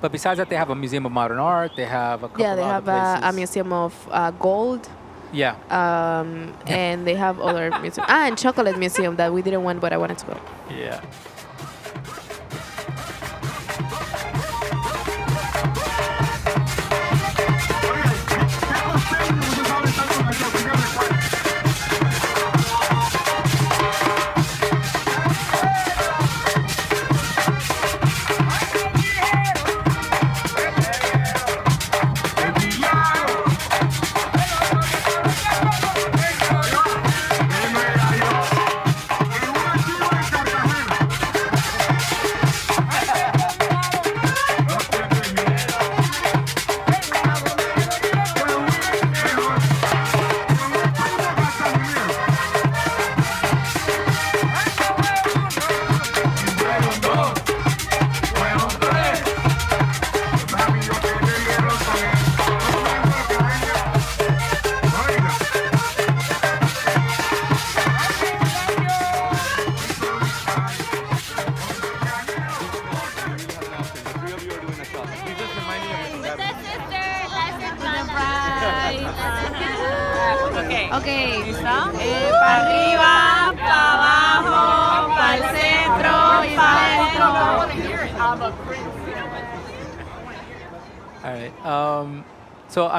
[0.00, 1.72] but besides that, they have a museum of modern art.
[1.76, 4.88] They have a couple yeah they have a, a museum of uh, gold
[5.32, 9.78] Yeah, um, and they have other museum ah and chocolate museum that we didn't want
[9.80, 10.36] but i wanted to go
[10.70, 11.00] yeah.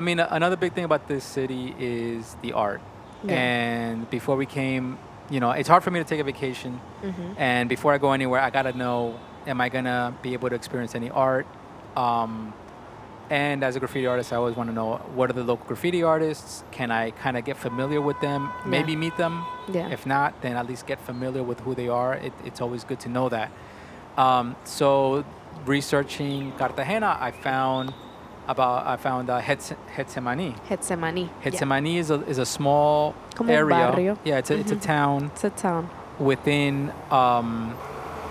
[0.02, 2.82] I mean, another big thing about this city is the art.
[3.24, 3.34] Yeah.
[3.36, 4.98] And before we came
[5.30, 7.36] you know, it's hard for me to take a vacation, Mhm.
[7.38, 9.16] and before I go anywhere, I gotta know:
[9.48, 11.48] Am I gonna be able to experience any art?
[11.96, 12.54] Um,
[13.30, 16.04] and as a graffiti artist, I always want to know what are the local graffiti
[16.04, 16.66] artists.
[16.72, 18.50] Can I kind of get familiar with them?
[18.66, 19.46] Maybe meet them.
[19.72, 19.88] Yeah.
[19.88, 22.14] If not, then at least get familiar with who they are.
[22.16, 23.50] It, it's always good to know that.
[24.18, 25.24] Um, so,
[25.66, 27.94] researching Cartagena, I found
[28.48, 30.56] about I found uh, Getsemani.
[30.70, 31.30] Getsemani.
[31.94, 32.00] Yeah.
[32.00, 33.70] Is a is a small Como area.
[33.76, 34.18] barrio.
[34.24, 34.82] Yeah, it's a, it's a Mhm.
[34.82, 35.90] town It's a town.
[36.20, 36.92] within.
[37.12, 37.74] Um,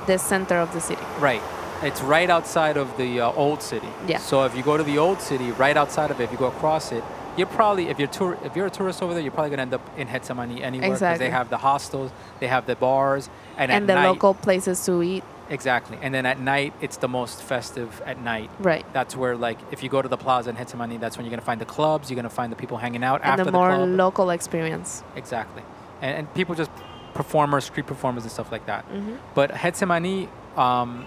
[0.07, 1.03] The center of the city.
[1.21, 1.43] Right.
[1.83, 3.89] It's right outside of the uh, old city.
[4.07, 4.19] Yeah.
[4.19, 6.49] So if you go to the old city, right outside of it, if you go
[6.49, 7.05] across it,
[7.41, 9.75] you're probably if you're tour if you're a tourist over there, you're probably gonna end
[9.75, 11.27] up in Getsemani anywhere because Exactly.
[11.27, 14.77] they have the hostels, they have the bars, and, And, at the night, local places
[14.87, 15.25] to eat.
[15.59, 15.97] exactly.
[16.05, 18.51] And then at night, it's the most festive at night.
[18.71, 18.85] Right.
[18.93, 21.51] That's where like if you go to the plaza in Getsemani, that's when you're gonna
[21.51, 22.11] find the clubs.
[22.11, 23.89] You're gonna find the people hanging out And after the the, more club.
[24.05, 25.03] local experience.
[25.17, 25.63] exactly.
[26.03, 26.71] And, and people just
[27.15, 28.85] performers, street performers, and stuff like that.
[28.85, 31.07] hmm But Getsemani um,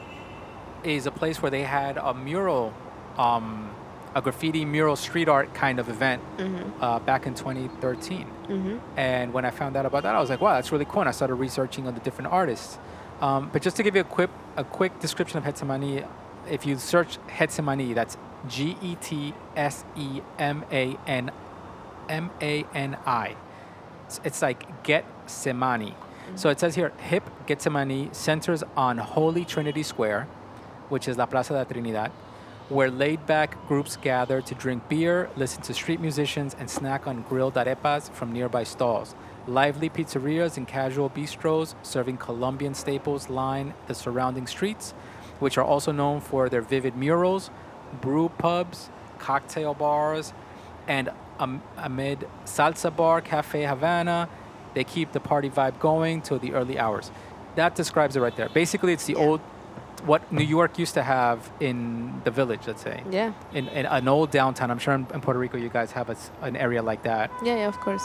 [0.83, 2.73] is a place where they had a mural,
[3.17, 3.69] um,
[4.15, 8.23] a graffiti mural street art kind of event hmm uh, back in 2013.
[8.23, 11.01] hmm And when I found out about that, I was like, wow, that's really cool.
[11.01, 12.77] And I started researching on the different artists.
[13.21, 16.05] Um, but just to give you a quick, a quick description of Getsemani,
[16.49, 21.31] if you search Getsemani, that's G E T S E M A N
[22.09, 23.35] M A N I.
[24.23, 25.93] It's, like Get Semani.
[26.35, 30.27] So it says here, Hip Getsemani centers on Holy Trinity Square,
[30.89, 32.11] which is La Plaza de la Trinidad,
[32.69, 37.21] where laid back groups gather to drink beer, listen to street musicians, and snack on
[37.23, 39.15] grilled arepas from nearby stalls.
[39.47, 44.91] Lively pizzerias and casual bistros serving Colombian staples line the surrounding streets,
[45.39, 47.49] which are also known for their vivid murals,
[48.01, 50.33] brew pubs, cocktail bars,
[50.87, 54.29] and um, amid Salsa Bar, Cafe Havana,
[54.73, 57.11] they keep the party vibe going till the early hours.
[57.55, 58.49] That describes it right there.
[58.49, 59.41] Basically, it's the old,
[60.05, 63.03] what New York used to have in the village, let's say.
[63.09, 63.31] Yeah.
[63.53, 64.69] In, in an old downtown.
[64.71, 67.55] I'm sure in, in Puerto Rico you guys have a an area like that Yeah,
[67.55, 68.03] yeah, of course.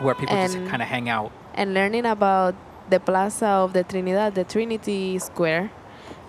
[0.00, 1.30] where people just kind of hang out.
[1.54, 2.54] and learning about
[2.90, 5.70] the Plaza of the Trinidad, the Trinity Square,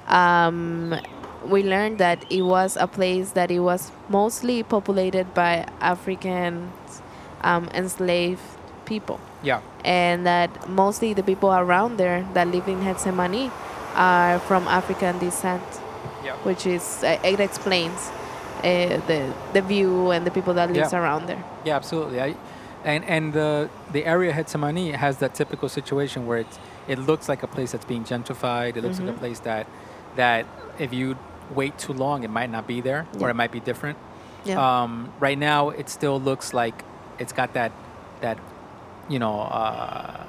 [0.08, 0.96] um,
[1.46, 6.72] we learned that it was a place that it was mostly populated by African
[7.42, 8.42] um, enslaved
[8.86, 9.60] people, Yeah.
[9.84, 13.52] and that mostly the people around there that live in Getsemani
[13.96, 15.64] are from African descent,
[16.24, 16.36] Yeah.
[16.44, 18.10] which is uh, it explains
[18.64, 21.00] uh, the the view and the people that lives Yeah.
[21.02, 21.44] around there.
[21.66, 22.22] Yeah, absolutely.
[22.22, 22.36] I,
[22.86, 27.44] and and the the area Getsemani has that typical situation where it's it looks like
[27.44, 28.76] a place that's being gentrified.
[28.78, 29.20] It looks like a Mhm.
[29.20, 29.66] place that
[30.16, 30.46] that
[30.80, 31.16] if you
[31.54, 33.98] wait too long, it might not be there or it might be different.
[34.46, 34.60] Yeah.
[34.84, 36.84] Um, right now, it still looks like
[37.20, 37.72] it's got that
[38.22, 38.38] that
[39.10, 40.24] you know uh,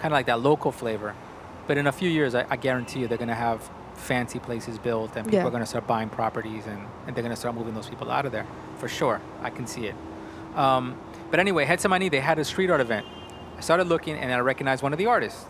[0.00, 1.14] kind of like that local flavor.
[1.70, 5.14] But in a few years, I, I guarantee you, they're gonna have fancy places built,
[5.14, 5.46] and people Yeah.
[5.46, 8.32] are gonna start buying properties, and, and they're gonna start moving those people out of
[8.32, 8.44] there
[8.78, 9.20] for sure.
[9.40, 9.94] I can see it.
[10.56, 10.96] Um,
[11.30, 13.06] but anyway, Getsemani, they had a street art event.
[13.56, 15.44] I started looking, and I recognized one of the artists.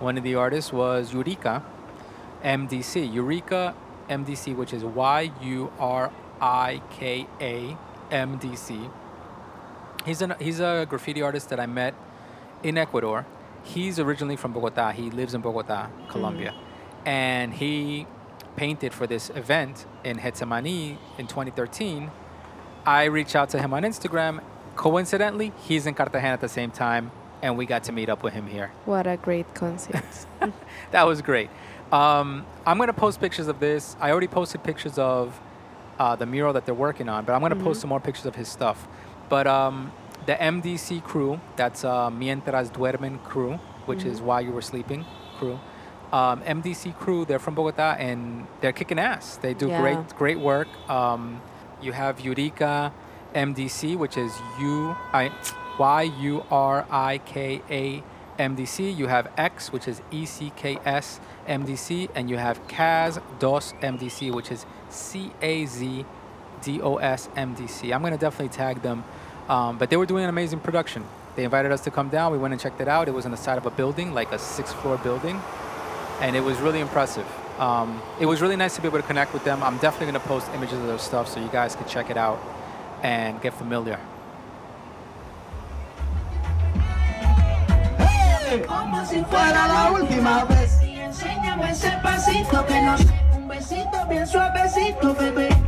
[0.00, 1.60] One of the artists was Yurika
[2.42, 3.06] MDC.
[3.12, 3.74] Yurika
[4.08, 6.10] MDC, which is Y U R
[6.40, 7.76] I K A
[8.10, 8.80] M D C.
[10.06, 11.92] He's an he's a graffiti artist that I met
[12.62, 13.26] in Ecuador.
[13.66, 14.92] He's originally from Bogota.
[14.92, 16.54] He lives in Bogota, Colombia,
[17.04, 18.06] and he
[18.56, 22.10] painted for this event in Getsemani in 2013.
[22.86, 24.40] I reached out to him on Instagram.
[24.76, 27.10] Coincidentally, he's in Cartagena at the same time,
[27.42, 28.70] and we got to meet up with him here.
[28.84, 30.04] What a great concert!
[30.92, 31.50] That was great.
[31.90, 33.96] Um, I'm gonna post pictures of this.
[34.00, 35.38] I already posted pictures of
[35.98, 37.80] uh, the mural that they're working on, but I'm gonna post Mhm.
[37.82, 38.86] some more pictures of his stuff.
[39.28, 39.92] But um,
[40.26, 45.04] the MDC crew, that's uh, Mientras Duermen crew, which is While You Were Sleeping
[45.38, 45.58] crew.
[46.12, 49.36] Um, MDC crew, they're from Bogota and they're kicking ass.
[49.38, 49.80] They do Yeah.
[49.80, 50.68] great, great work.
[50.88, 51.40] Um,
[51.82, 52.92] you have Yurika
[53.34, 55.30] MDC, which is U I
[55.78, 58.02] Y U R I K A
[58.38, 58.90] MDC.
[58.96, 63.74] You have Ecks, which is E C K S MDC, and you have Kaz DOS
[63.82, 66.04] MDC, which is C A Z
[66.62, 67.92] D O S MDC.
[67.92, 69.04] I'm gonna definitely tag them,
[69.48, 71.04] um, but they were doing an amazing production.
[71.36, 72.32] They invited us to come down.
[72.32, 73.08] We went and checked it out.
[73.08, 75.40] It was on the side of a building, like a six-floor building,
[76.20, 77.26] and it was really impressive.
[77.58, 79.62] Um, it was really nice to be able to connect with them.
[79.62, 82.38] I'm definitely gonna post images of their stuff so you guys can check it out
[83.02, 83.98] and get familiar.
[88.66, 90.80] Como si fuera la última vez.
[90.82, 93.20] Y enséñame ese pasito que no sé.
[93.34, 95.65] Un besito bien suavecito, bebé.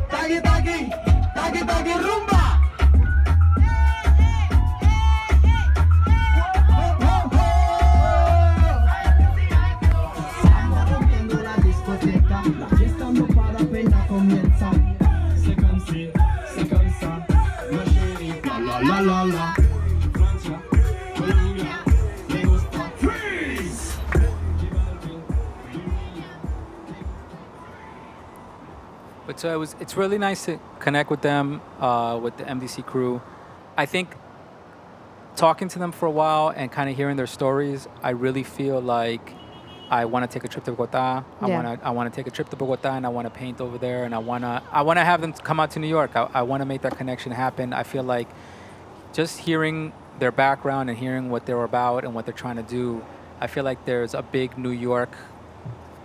[29.48, 29.74] So it was.
[29.80, 33.22] It's really nice to connect with them, uh, with the MDC crew.
[33.78, 34.14] I think
[35.36, 38.80] talking to them for a while and kind of hearing their stories, I really feel
[38.80, 39.32] like
[39.90, 41.22] I want to take a trip to Bogota.
[41.40, 41.62] I Yeah.
[41.62, 41.86] want to.
[41.86, 44.04] I want to take a trip to Bogota, and I want to paint over there,
[44.04, 44.62] and I want to.
[44.70, 46.10] I want to have them come out to New York.
[46.14, 47.72] I, I want to make that connection happen.
[47.72, 48.28] I feel like
[49.14, 53.02] just hearing their background and hearing what they're about and what they're trying to do,
[53.40, 55.10] I feel like there's a big New York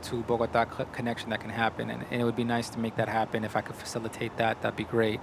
[0.03, 2.95] to Bogota co- connection that can happen, and, and it would be nice to make
[2.97, 3.43] that happen.
[3.43, 5.19] If I could facilitate that, that'd be great.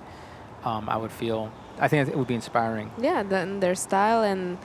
[0.64, 1.50] Um, I would feel.
[1.78, 2.90] I think it would be inspiring.
[3.00, 4.58] Yeah, then their style and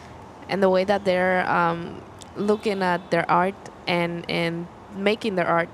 [0.49, 2.01] and the way that they're um,
[2.35, 3.55] looking at their art
[3.87, 5.69] and and making their art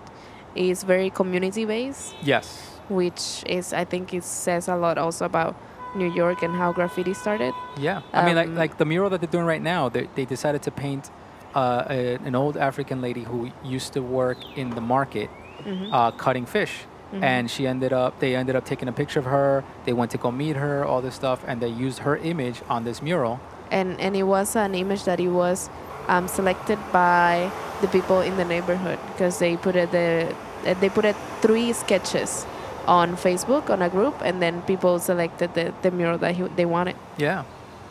[0.56, 2.78] is very community based, Yes.
[2.89, 5.56] which is I think it says a lot also about
[5.96, 7.54] New York and how graffiti started.
[7.78, 8.02] Yeah.
[8.14, 9.89] I mean, like Um, like the mural that they're doing right now.
[9.89, 11.10] They they decided to paint
[11.56, 15.30] uh, a, an old African lady who used to work in the market
[15.66, 15.89] Mhm.
[15.91, 16.86] uh, cutting fish.
[17.14, 17.24] Mhm.
[17.24, 19.64] And she ended up, they ended up taking a picture of her.
[19.86, 22.84] They went to go meet her, all this stuff, and they used her image on
[22.84, 23.39] this mural.
[23.72, 25.70] and and it was an image that it was
[26.10, 27.49] um, selected by
[27.82, 30.28] the people in the neighborhood because they put it the
[30.68, 32.45] uh, they put it three sketches
[32.86, 36.66] on Facebook on a group and then people selected the, the mural that he, they
[36.66, 37.43] wanted Yeah,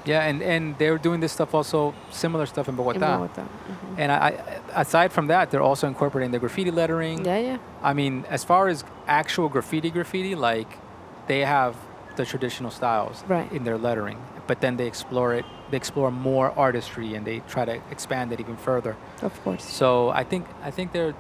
[0.05, 3.15] yeah, and and they're doing this stuff also, similar stuff in Bogota.
[3.15, 3.43] in Bogota.
[3.43, 3.99] Mhm.
[3.99, 4.17] And I,
[4.75, 7.25] I, aside from that, they're also incorporating the graffiti lettering.
[7.25, 10.69] Yeah, yeah, I mean, as far as actual graffiti, graffiti, like
[11.27, 11.77] they have
[12.17, 13.51] the traditional styles Right.
[13.53, 15.45] in their lettering, but then they explore it.
[15.71, 18.97] They explore more artistry and they try to expand it even further.
[19.23, 19.65] of course.
[19.65, 21.15] So I think I think they're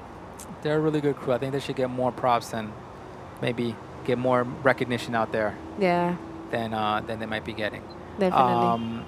[0.62, 1.32] they're a really good crew.
[1.34, 2.72] I think they should get more props and
[3.42, 6.16] maybe get more recognition out there Yeah,
[6.50, 7.82] than uh, than they might be getting.
[8.20, 8.68] Definitely.
[8.68, 9.04] Um,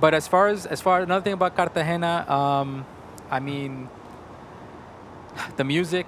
[0.00, 2.86] but as far as as far another thing about Cartagena, um,
[3.30, 3.88] I mean,
[5.56, 6.06] the music,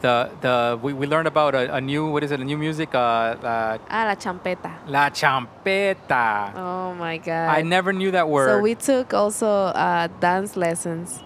[0.00, 2.94] the the we, we learned about a, a new what is it a new music
[2.94, 4.72] uh, uh ah, la champeta.
[4.86, 6.52] la champeta.
[6.56, 7.48] Oh my god.
[7.48, 8.48] I never knew that word.
[8.48, 11.20] So we took also uh, dance lessons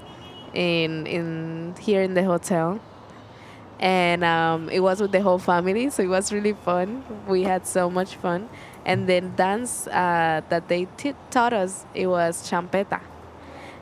[0.55, 2.81] in in here in the hotel,
[3.81, 5.91] and um, it was with the whole family.
[5.91, 7.05] So it was really fun.
[7.27, 8.49] We had so much fun,
[8.85, 13.01] and then dance uh, that they t- taught us it was champeta,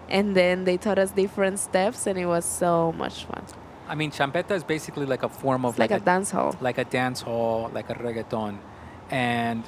[0.08, 3.44] and then they taught us different steps, and it was so much fun.
[3.88, 6.54] I mean, champeta is basically like a form of It's like, a, dance hall.
[6.60, 8.58] like a dance hall, like a reggaeton,
[9.10, 9.64] and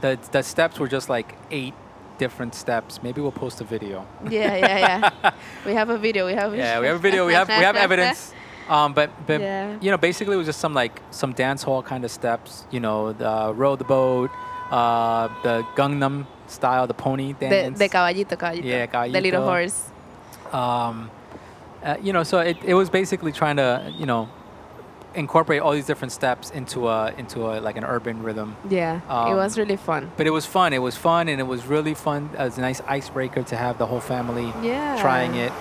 [0.00, 1.74] the the steps were just like eight
[2.18, 3.02] different steps.
[3.02, 4.06] Maybe we'll post a video.
[4.28, 4.78] Yeah, yeah,
[5.22, 5.30] yeah.
[5.66, 6.26] we have a video.
[6.26, 6.54] We have.
[6.54, 7.26] yeah, we have a video.
[7.26, 8.32] We have we have evidence.
[8.68, 9.76] Um, but but Yeah.
[9.80, 12.66] you know, basically, it was just some like some dance hall kind of steps.
[12.72, 14.30] You know, the row the boat,
[14.70, 17.78] uh, the Gangnam style, the pony The, dance.
[17.78, 18.64] the caballito, caballito.
[18.64, 19.90] Yeah, The little horse.
[20.52, 21.10] um,
[21.84, 24.28] uh, you know, so it, it was basically trying to you know
[25.14, 28.56] incorporate all these different steps into a into a like an urban rhythm.
[28.68, 30.10] Yeah, it Um, was really fun.
[30.16, 30.72] But it was fun.
[30.72, 32.30] It was fun, and it was really fun.
[32.34, 34.96] It was a nice icebreaker to have the whole family Yeah.
[35.00, 35.52] trying it.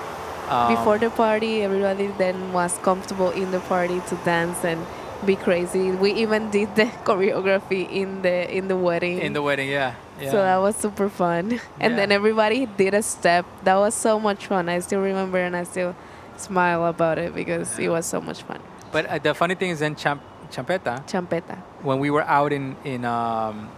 [0.50, 4.80] Um, Before the party, everybody then was comfortable in the party to dance and
[5.26, 5.92] be crazy.
[5.92, 9.20] We even did the choreography in the in the wedding.
[9.20, 10.32] in the wedding, yeah, yeah.
[10.32, 11.60] So that was super fun.
[11.80, 13.46] And then everybody did a step.
[13.64, 14.70] That was so much fun.
[14.70, 15.96] I still remember and I still
[16.38, 18.60] smile about it because it was so much fun.
[18.92, 21.58] But uh, the funny thing is, in Champ- Champeta, Champeta.
[21.82, 23.70] when we were out in in um,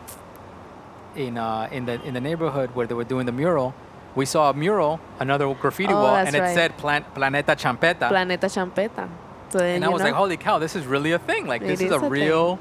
[1.16, 3.74] in uh, in the in the neighborhood where they were doing the mural,
[4.16, 6.54] we saw a mural, another graffiti Oh, wall, and it right.
[6.54, 8.10] said Plan- Planeta Champeta.
[8.10, 9.08] Planeta Champeta.
[9.50, 11.48] So and I was know, like, holy cow, this is really a thing.
[11.48, 12.60] Like this is, is a a real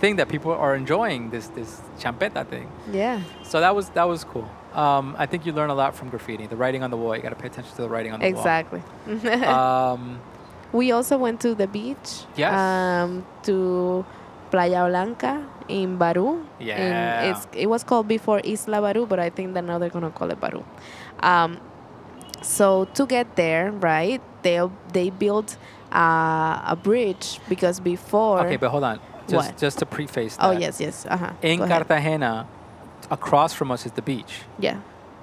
[0.00, 0.16] thing.
[0.16, 1.30] that people are enjoying.
[1.30, 2.68] This this Champeta thing.
[2.90, 3.20] yeah.
[3.44, 4.48] So that was that was cool.
[4.74, 6.46] Um, I think you learn a lot from graffiti.
[6.48, 7.14] The writing on the wall.
[7.16, 8.82] You got to pay attention to the writing on the Exactly.
[9.06, 9.38] wall.
[9.94, 10.20] Um,
[10.72, 12.26] We also went to the beach.
[12.36, 12.50] Yes.
[12.52, 14.04] Um, to
[14.50, 16.42] Playa Blanca in Baru.
[16.58, 17.30] In- Yeah.
[17.30, 20.30] it's, it was called before Isla Baru, but I think that now they're gonna call
[20.32, 20.64] it Baru.
[21.22, 21.58] Um,
[22.42, 24.20] so to get there, right?
[24.42, 24.58] They
[24.92, 25.56] they built
[25.94, 28.40] uh, a bridge because before.
[28.46, 29.00] okay, but hold on.
[29.28, 29.58] Just What?
[29.58, 30.46] just to preface that.
[30.46, 31.06] oh yes, yes.
[31.08, 31.32] Uh huh.
[31.42, 32.46] In Cartagena,
[33.10, 34.42] across from us is the beach.
[34.58, 34.80] Yeah.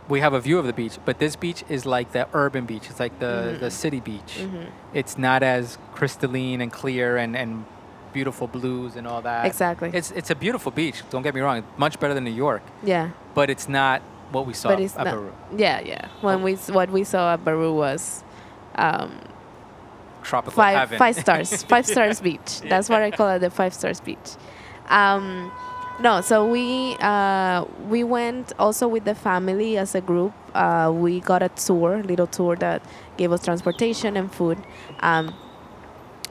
[0.09, 2.89] We have a view of the beach, but this beach is like the urban beach.
[2.89, 3.71] It's like the, the Mhm.
[3.71, 4.39] city beach.
[4.39, 4.65] Mhm.
[4.93, 7.65] It's not as crystalline and clear and, and
[8.11, 9.45] beautiful blues and all that.
[9.45, 9.91] Exactly.
[9.93, 11.03] It's it's a beautiful beach.
[11.11, 11.63] Don't get me wrong.
[11.77, 13.09] Much better than New York, Yeah.
[13.35, 14.01] but it's not
[14.31, 15.13] what we saw but it's at not.
[15.15, 15.31] Baru.
[15.55, 16.07] Yeah, yeah.
[16.21, 16.43] When Oh.
[16.45, 18.23] we what we saw at Baru was.
[18.75, 19.11] Um,
[20.23, 20.97] Tropical five heaven.
[20.99, 22.69] five stars five stars beach Yeah.
[22.69, 24.35] that's what i call it the five stars beach
[24.89, 25.51] um,
[26.01, 30.33] No, so we uh, we went also with the family as a group.
[30.55, 32.81] Uh, we got a tour, little tour that
[33.17, 34.57] gave us transportation and food.
[35.01, 35.35] Um,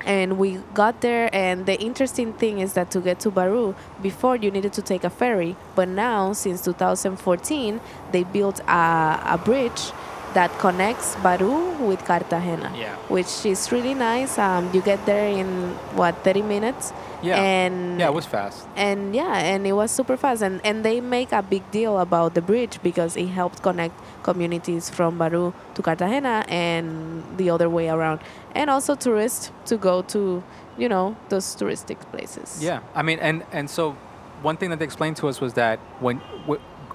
[0.05, 4.35] and we got there and the interesting thing is that to get to Baru before
[4.35, 7.81] you needed to take a ferry but now since 2014
[8.11, 9.93] they built a, a bridge
[10.35, 12.95] that connects Baru with Cartagena Yeah.
[13.09, 17.37] which is really nice um, you get there in what 30 minutes Yeah.
[17.37, 18.67] and Yeah, it was fast.
[18.77, 22.35] and yeah and it was super fast and, and they make a big deal about
[22.35, 27.89] the bridge because it helped connect communities from baru to cartagena and the other way
[27.91, 28.21] around
[28.55, 30.43] and also tourists to go to
[30.79, 33.97] you know those touristic places Yeah, I mean, and and so
[34.43, 36.21] one thing that they explained to us was that when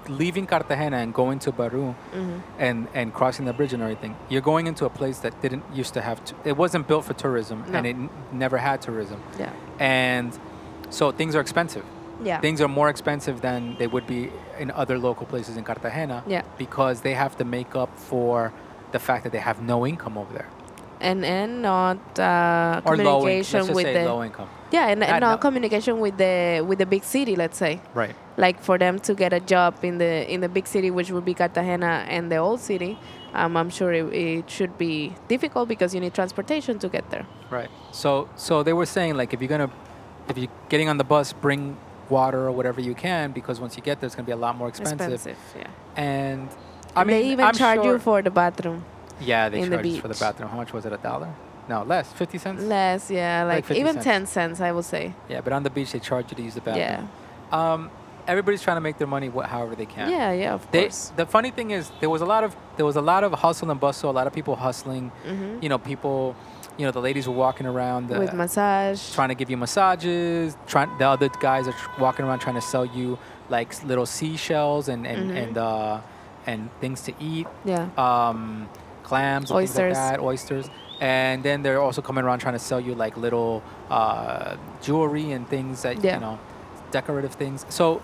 [0.08, 2.40] leaving Cartagena and going to Baru Mhm.
[2.58, 5.94] and and crossing the bridge and everything, you're going into a place that didn't used
[5.94, 6.20] to have.
[6.44, 7.78] It wasn't built for tourism, No.
[7.78, 10.38] and it n- never had tourism, yeah and
[10.90, 11.84] so things are expensive.
[12.22, 16.22] yeah Things are more expensive than they would be in other local places in Cartagena.
[16.26, 16.42] Yeah.
[16.56, 18.52] Because they have to make up for
[18.92, 20.48] the fact that they have no income over there
[21.00, 24.48] and and not uh, or communication with the low income.
[24.72, 25.36] yeah and, and not no.
[25.38, 28.14] communication with the with the big city let's say Right.
[28.36, 31.24] like for them to get a job in the in the big city which would
[31.24, 32.98] be cartagena and the old city
[33.34, 37.26] um, i'm sure it, it should be difficult because you need transportation to get there
[37.48, 37.70] Right.
[37.92, 39.70] So so they were saying like if you're gonna
[40.28, 41.76] if you're getting on the bus, bring
[42.08, 44.56] water or whatever you can because once you get there, it's gonna be a lot
[44.56, 45.12] more expensive.
[45.12, 46.48] expensive yeah And
[46.96, 48.84] I mean, they even I'm charge you for the bathroom
[49.20, 50.48] yeah, they in the charge us for the bathroom.
[50.50, 50.92] How much was it?
[50.92, 51.28] A dollar?
[51.68, 52.12] No, less.
[52.12, 52.62] Fifty cents.
[52.62, 54.04] less yeah Like like, even cents.
[54.04, 56.54] 10 cents i would say Yeah, but on the beach they charge you to use
[56.54, 57.08] the bathroom.
[57.50, 57.90] yeah Um,
[58.28, 60.08] everybody's trying to make their money wh- however they can.
[60.10, 62.86] yeah yeah of They, course the funny thing is, there was a lot of there
[62.86, 65.10] was a lot of hustle and bustle, a lot of people hustling.
[65.26, 65.62] Mhm.
[65.62, 66.36] You know, people,
[66.78, 70.56] you know, the ladies were walking around uh, with massage trying to give you massages.
[70.68, 74.88] Trying the other guys are tr- walking around trying to sell you like little seashells
[74.88, 75.42] and and Mhm.
[75.42, 76.00] and uh,
[76.46, 78.68] and things to eat, yeah um,
[79.06, 79.76] clams, Oysters.
[79.76, 80.66] things like that, oysters.
[81.00, 85.48] And then they're also coming around trying to sell you like little uh, jewelry and
[85.48, 86.14] things that Yeah.
[86.14, 86.38] you know,
[86.90, 87.64] decorative things.
[87.68, 88.00] So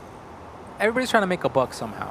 [0.81, 2.11] everybody's trying to make a buck somehow.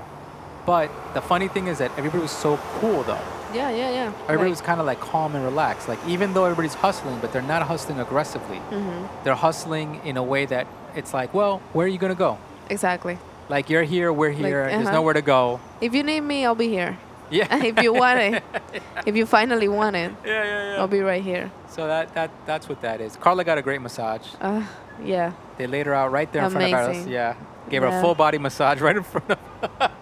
[0.66, 3.26] But the funny thing is that everybody was so cool though.
[3.54, 5.88] yeah yeah yeah Everybody was kind of like calm and relaxed.
[5.92, 8.58] Like even though everybody's hustling, but they're not hustling aggressively.
[8.70, 9.24] Mm-hmm.
[9.24, 10.66] They're hustling in a way that
[10.96, 12.38] it's like, well, where are you gonna go?
[12.70, 13.18] exactly
[13.50, 14.68] Like you're here, we're here.
[14.70, 14.96] There's uh-huh.
[15.00, 15.60] nowhere to go.
[15.82, 16.94] if you need me i'll be here
[17.40, 17.64] Yeah.
[17.64, 18.44] if you want it
[19.06, 22.68] if you finally want it yeah, yeah, i'll be right here So that that that's
[22.68, 23.16] what that is.
[23.16, 24.28] Carla got a great massage.
[24.42, 24.62] uh,
[25.04, 26.88] yeah They laid her out right there in front of us.
[26.88, 27.12] Amazing.
[27.12, 27.36] Yeah.
[27.70, 29.40] Gave her a full body massage right in front of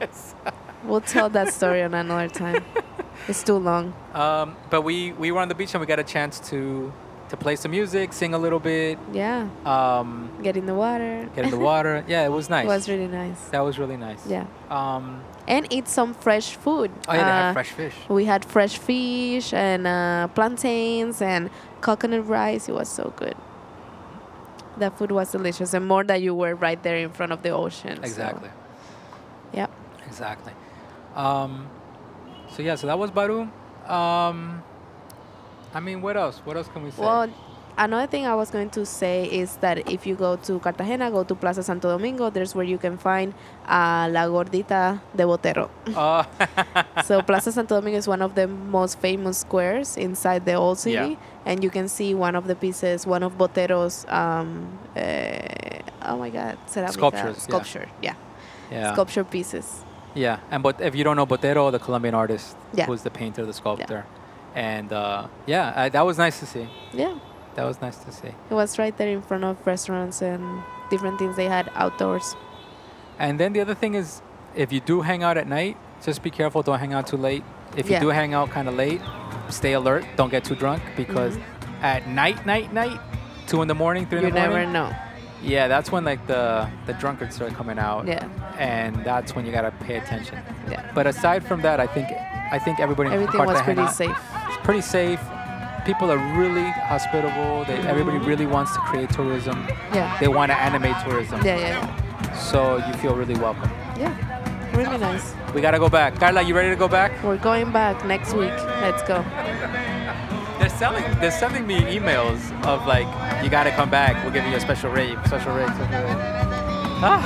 [0.02, 0.34] us.
[0.88, 2.64] we'll tell that story on another time
[3.28, 6.10] it's too long Um, but we we were on the beach and we got a
[6.16, 6.92] chance to
[7.30, 10.10] to play some music, sing a little bit, yeah um,
[10.42, 12.04] get in the water get in the water.
[12.08, 12.66] Yeah, it was nice.
[12.66, 14.26] it was really nice that was really nice.
[14.26, 17.96] yeah Um, and eat some fresh food oh yeah, they Uh, had fresh fish.
[18.08, 21.50] We had fresh fish and uh, plantains and
[21.82, 22.70] coconut rice.
[22.70, 23.36] It was so good.
[24.78, 27.50] The food was delicious, and more that you were right there in front of the
[27.50, 27.98] ocean.
[27.98, 28.50] so- Exactly.
[29.54, 29.70] Yep.
[30.08, 30.54] Exactly.
[31.16, 31.68] Um,
[32.54, 33.42] so yeah, so that was Baru.
[33.88, 34.64] Um,
[35.74, 36.38] I mean, what else?
[36.46, 37.02] What else can we say?
[37.02, 37.28] Well,
[37.78, 41.24] another thing I was going to say is that if you go to Cartagena, go
[41.24, 42.30] to Plaza Santo Domingo.
[42.30, 43.34] There's where you can find
[43.66, 45.70] uh, La Gordita de Botero.
[45.96, 46.24] Uh,
[47.04, 51.12] so Plaza Santo Domingo is one of the most famous squares inside the old city,
[51.12, 51.16] Yeah.
[51.46, 55.02] and you can see one of the pieces, one of Botero's, um, uh,
[56.04, 57.44] oh my God, ceramica Sculptures, yeah.
[57.44, 58.14] sculpture, yeah,
[58.72, 58.94] yeah.
[58.94, 59.84] sculpture pieces.
[60.16, 62.86] Yeah, and but if you don't know Botero, the Colombian artist, Yeah.
[62.86, 64.06] who's the painter, the sculptor,
[64.56, 66.68] and uh, yeah, I, that was nice to see.
[66.92, 67.14] Yeah,
[67.56, 68.28] That was nice to see.
[68.50, 72.36] it was right there in front of restaurants and different things they had outdoors.
[73.18, 74.22] And then the other thing is,
[74.56, 76.62] if you do hang out at night, just be careful.
[76.64, 77.44] Don't hang out too late.
[77.76, 79.02] If you do hang out kind of late,
[79.50, 80.06] stay alert.
[80.16, 81.86] Don't get too drunk because Mm-hmm.
[81.86, 83.00] at night, night, night,
[83.48, 84.68] two in the morning, three You in the morning.
[84.68, 84.96] You never know.
[85.42, 88.06] Yeah, that's when like the the drunkards start coming out.
[88.08, 88.28] Yeah,
[88.58, 90.40] and that's when you gotta pay attention.
[90.70, 90.92] yeah.
[90.94, 92.08] But aside from that, I think
[92.52, 94.18] I think everybody Everything was pretty safe.
[94.48, 95.22] It's pretty safe.
[95.90, 97.66] People are really hospitable.
[97.66, 99.66] They, everybody really wants to create tourism.
[99.92, 101.42] Yeah, They want to animate tourism.
[101.44, 103.72] yeah, yeah, So you feel really welcome.
[103.98, 104.14] yeah.
[104.14, 105.34] Yeah, really nice.
[105.56, 106.20] We gotta go back.
[106.20, 107.12] Carla, you ready to go back?
[107.24, 108.54] We're going back next week.
[108.86, 109.26] Let's go.
[110.60, 111.04] They're selling.
[111.20, 113.08] They're sending me emails of like,
[113.44, 114.14] you gotta come back.
[114.24, 116.22] We'll give you a special rate, special rate, special rate.
[117.02, 117.26] Ah,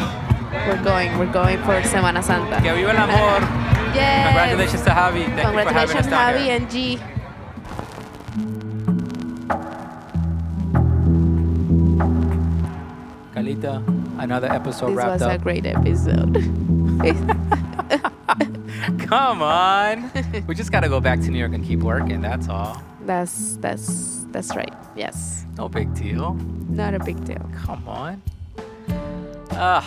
[0.68, 1.18] We're going.
[1.20, 2.62] We're going for Semana Santa.
[2.64, 3.42] que viva el amor.
[3.94, 4.26] Yes.
[4.26, 5.22] Congratulations to Javi.
[5.22, 6.56] Thank you for having Congratulations, us down Javi here.
[6.56, 7.00] and G.
[13.36, 13.82] Aelita,
[14.20, 16.34] another episode this wrapped was a great episode.
[19.08, 20.12] Come on.
[20.48, 22.22] we just got to go back to New York and keep working.
[22.22, 22.82] That's all.
[23.06, 24.74] that's that's that's right.
[24.96, 26.34] Yes, No big deal.
[26.70, 27.50] not a big deal.
[27.56, 28.22] Come on.
[29.52, 29.84] Ugh.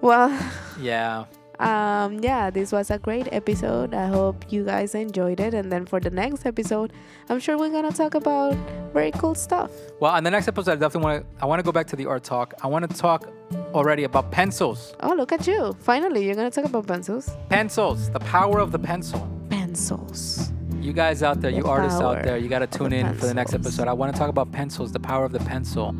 [0.00, 1.24] Well, Yeah.
[1.58, 3.94] Um, yeah, this was a great episode.
[3.94, 5.54] I hope you guys enjoyed it.
[5.54, 6.92] And then for the next episode,
[7.28, 8.54] I'm sure we're gonna talk about
[8.92, 9.70] very cool stuff.
[10.00, 11.42] Well, on the next episode, I definitely want to.
[11.42, 12.54] I want to go back to the art talk.
[12.62, 13.32] I want to talk
[13.74, 14.94] already about pencils.
[15.00, 15.76] Oh, look at you!
[15.80, 17.30] Finally, you're gonna talk about pencils.
[17.48, 18.10] Pencils.
[18.10, 19.28] The power of the pencil.
[19.50, 20.52] Pencils.
[20.86, 23.26] You guys out there, The you artists out there, you got to tune in for
[23.26, 23.88] the next episode.
[23.88, 25.96] I want to talk about pencils, the power of the pencil.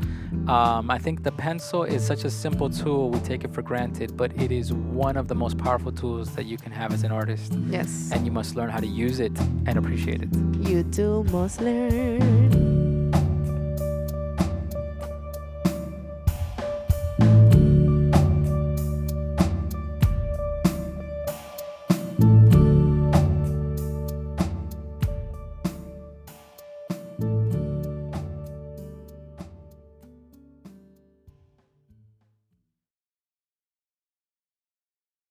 [0.47, 3.11] Um, I think the pencil is such a simple tool.
[3.11, 6.45] We take it for granted, but it is one of the most powerful tools that
[6.45, 7.55] you can have as an artist.
[7.68, 8.12] Yes.
[8.12, 10.28] And you must learn how to use it and appreciate it.
[10.61, 12.56] You too must learn.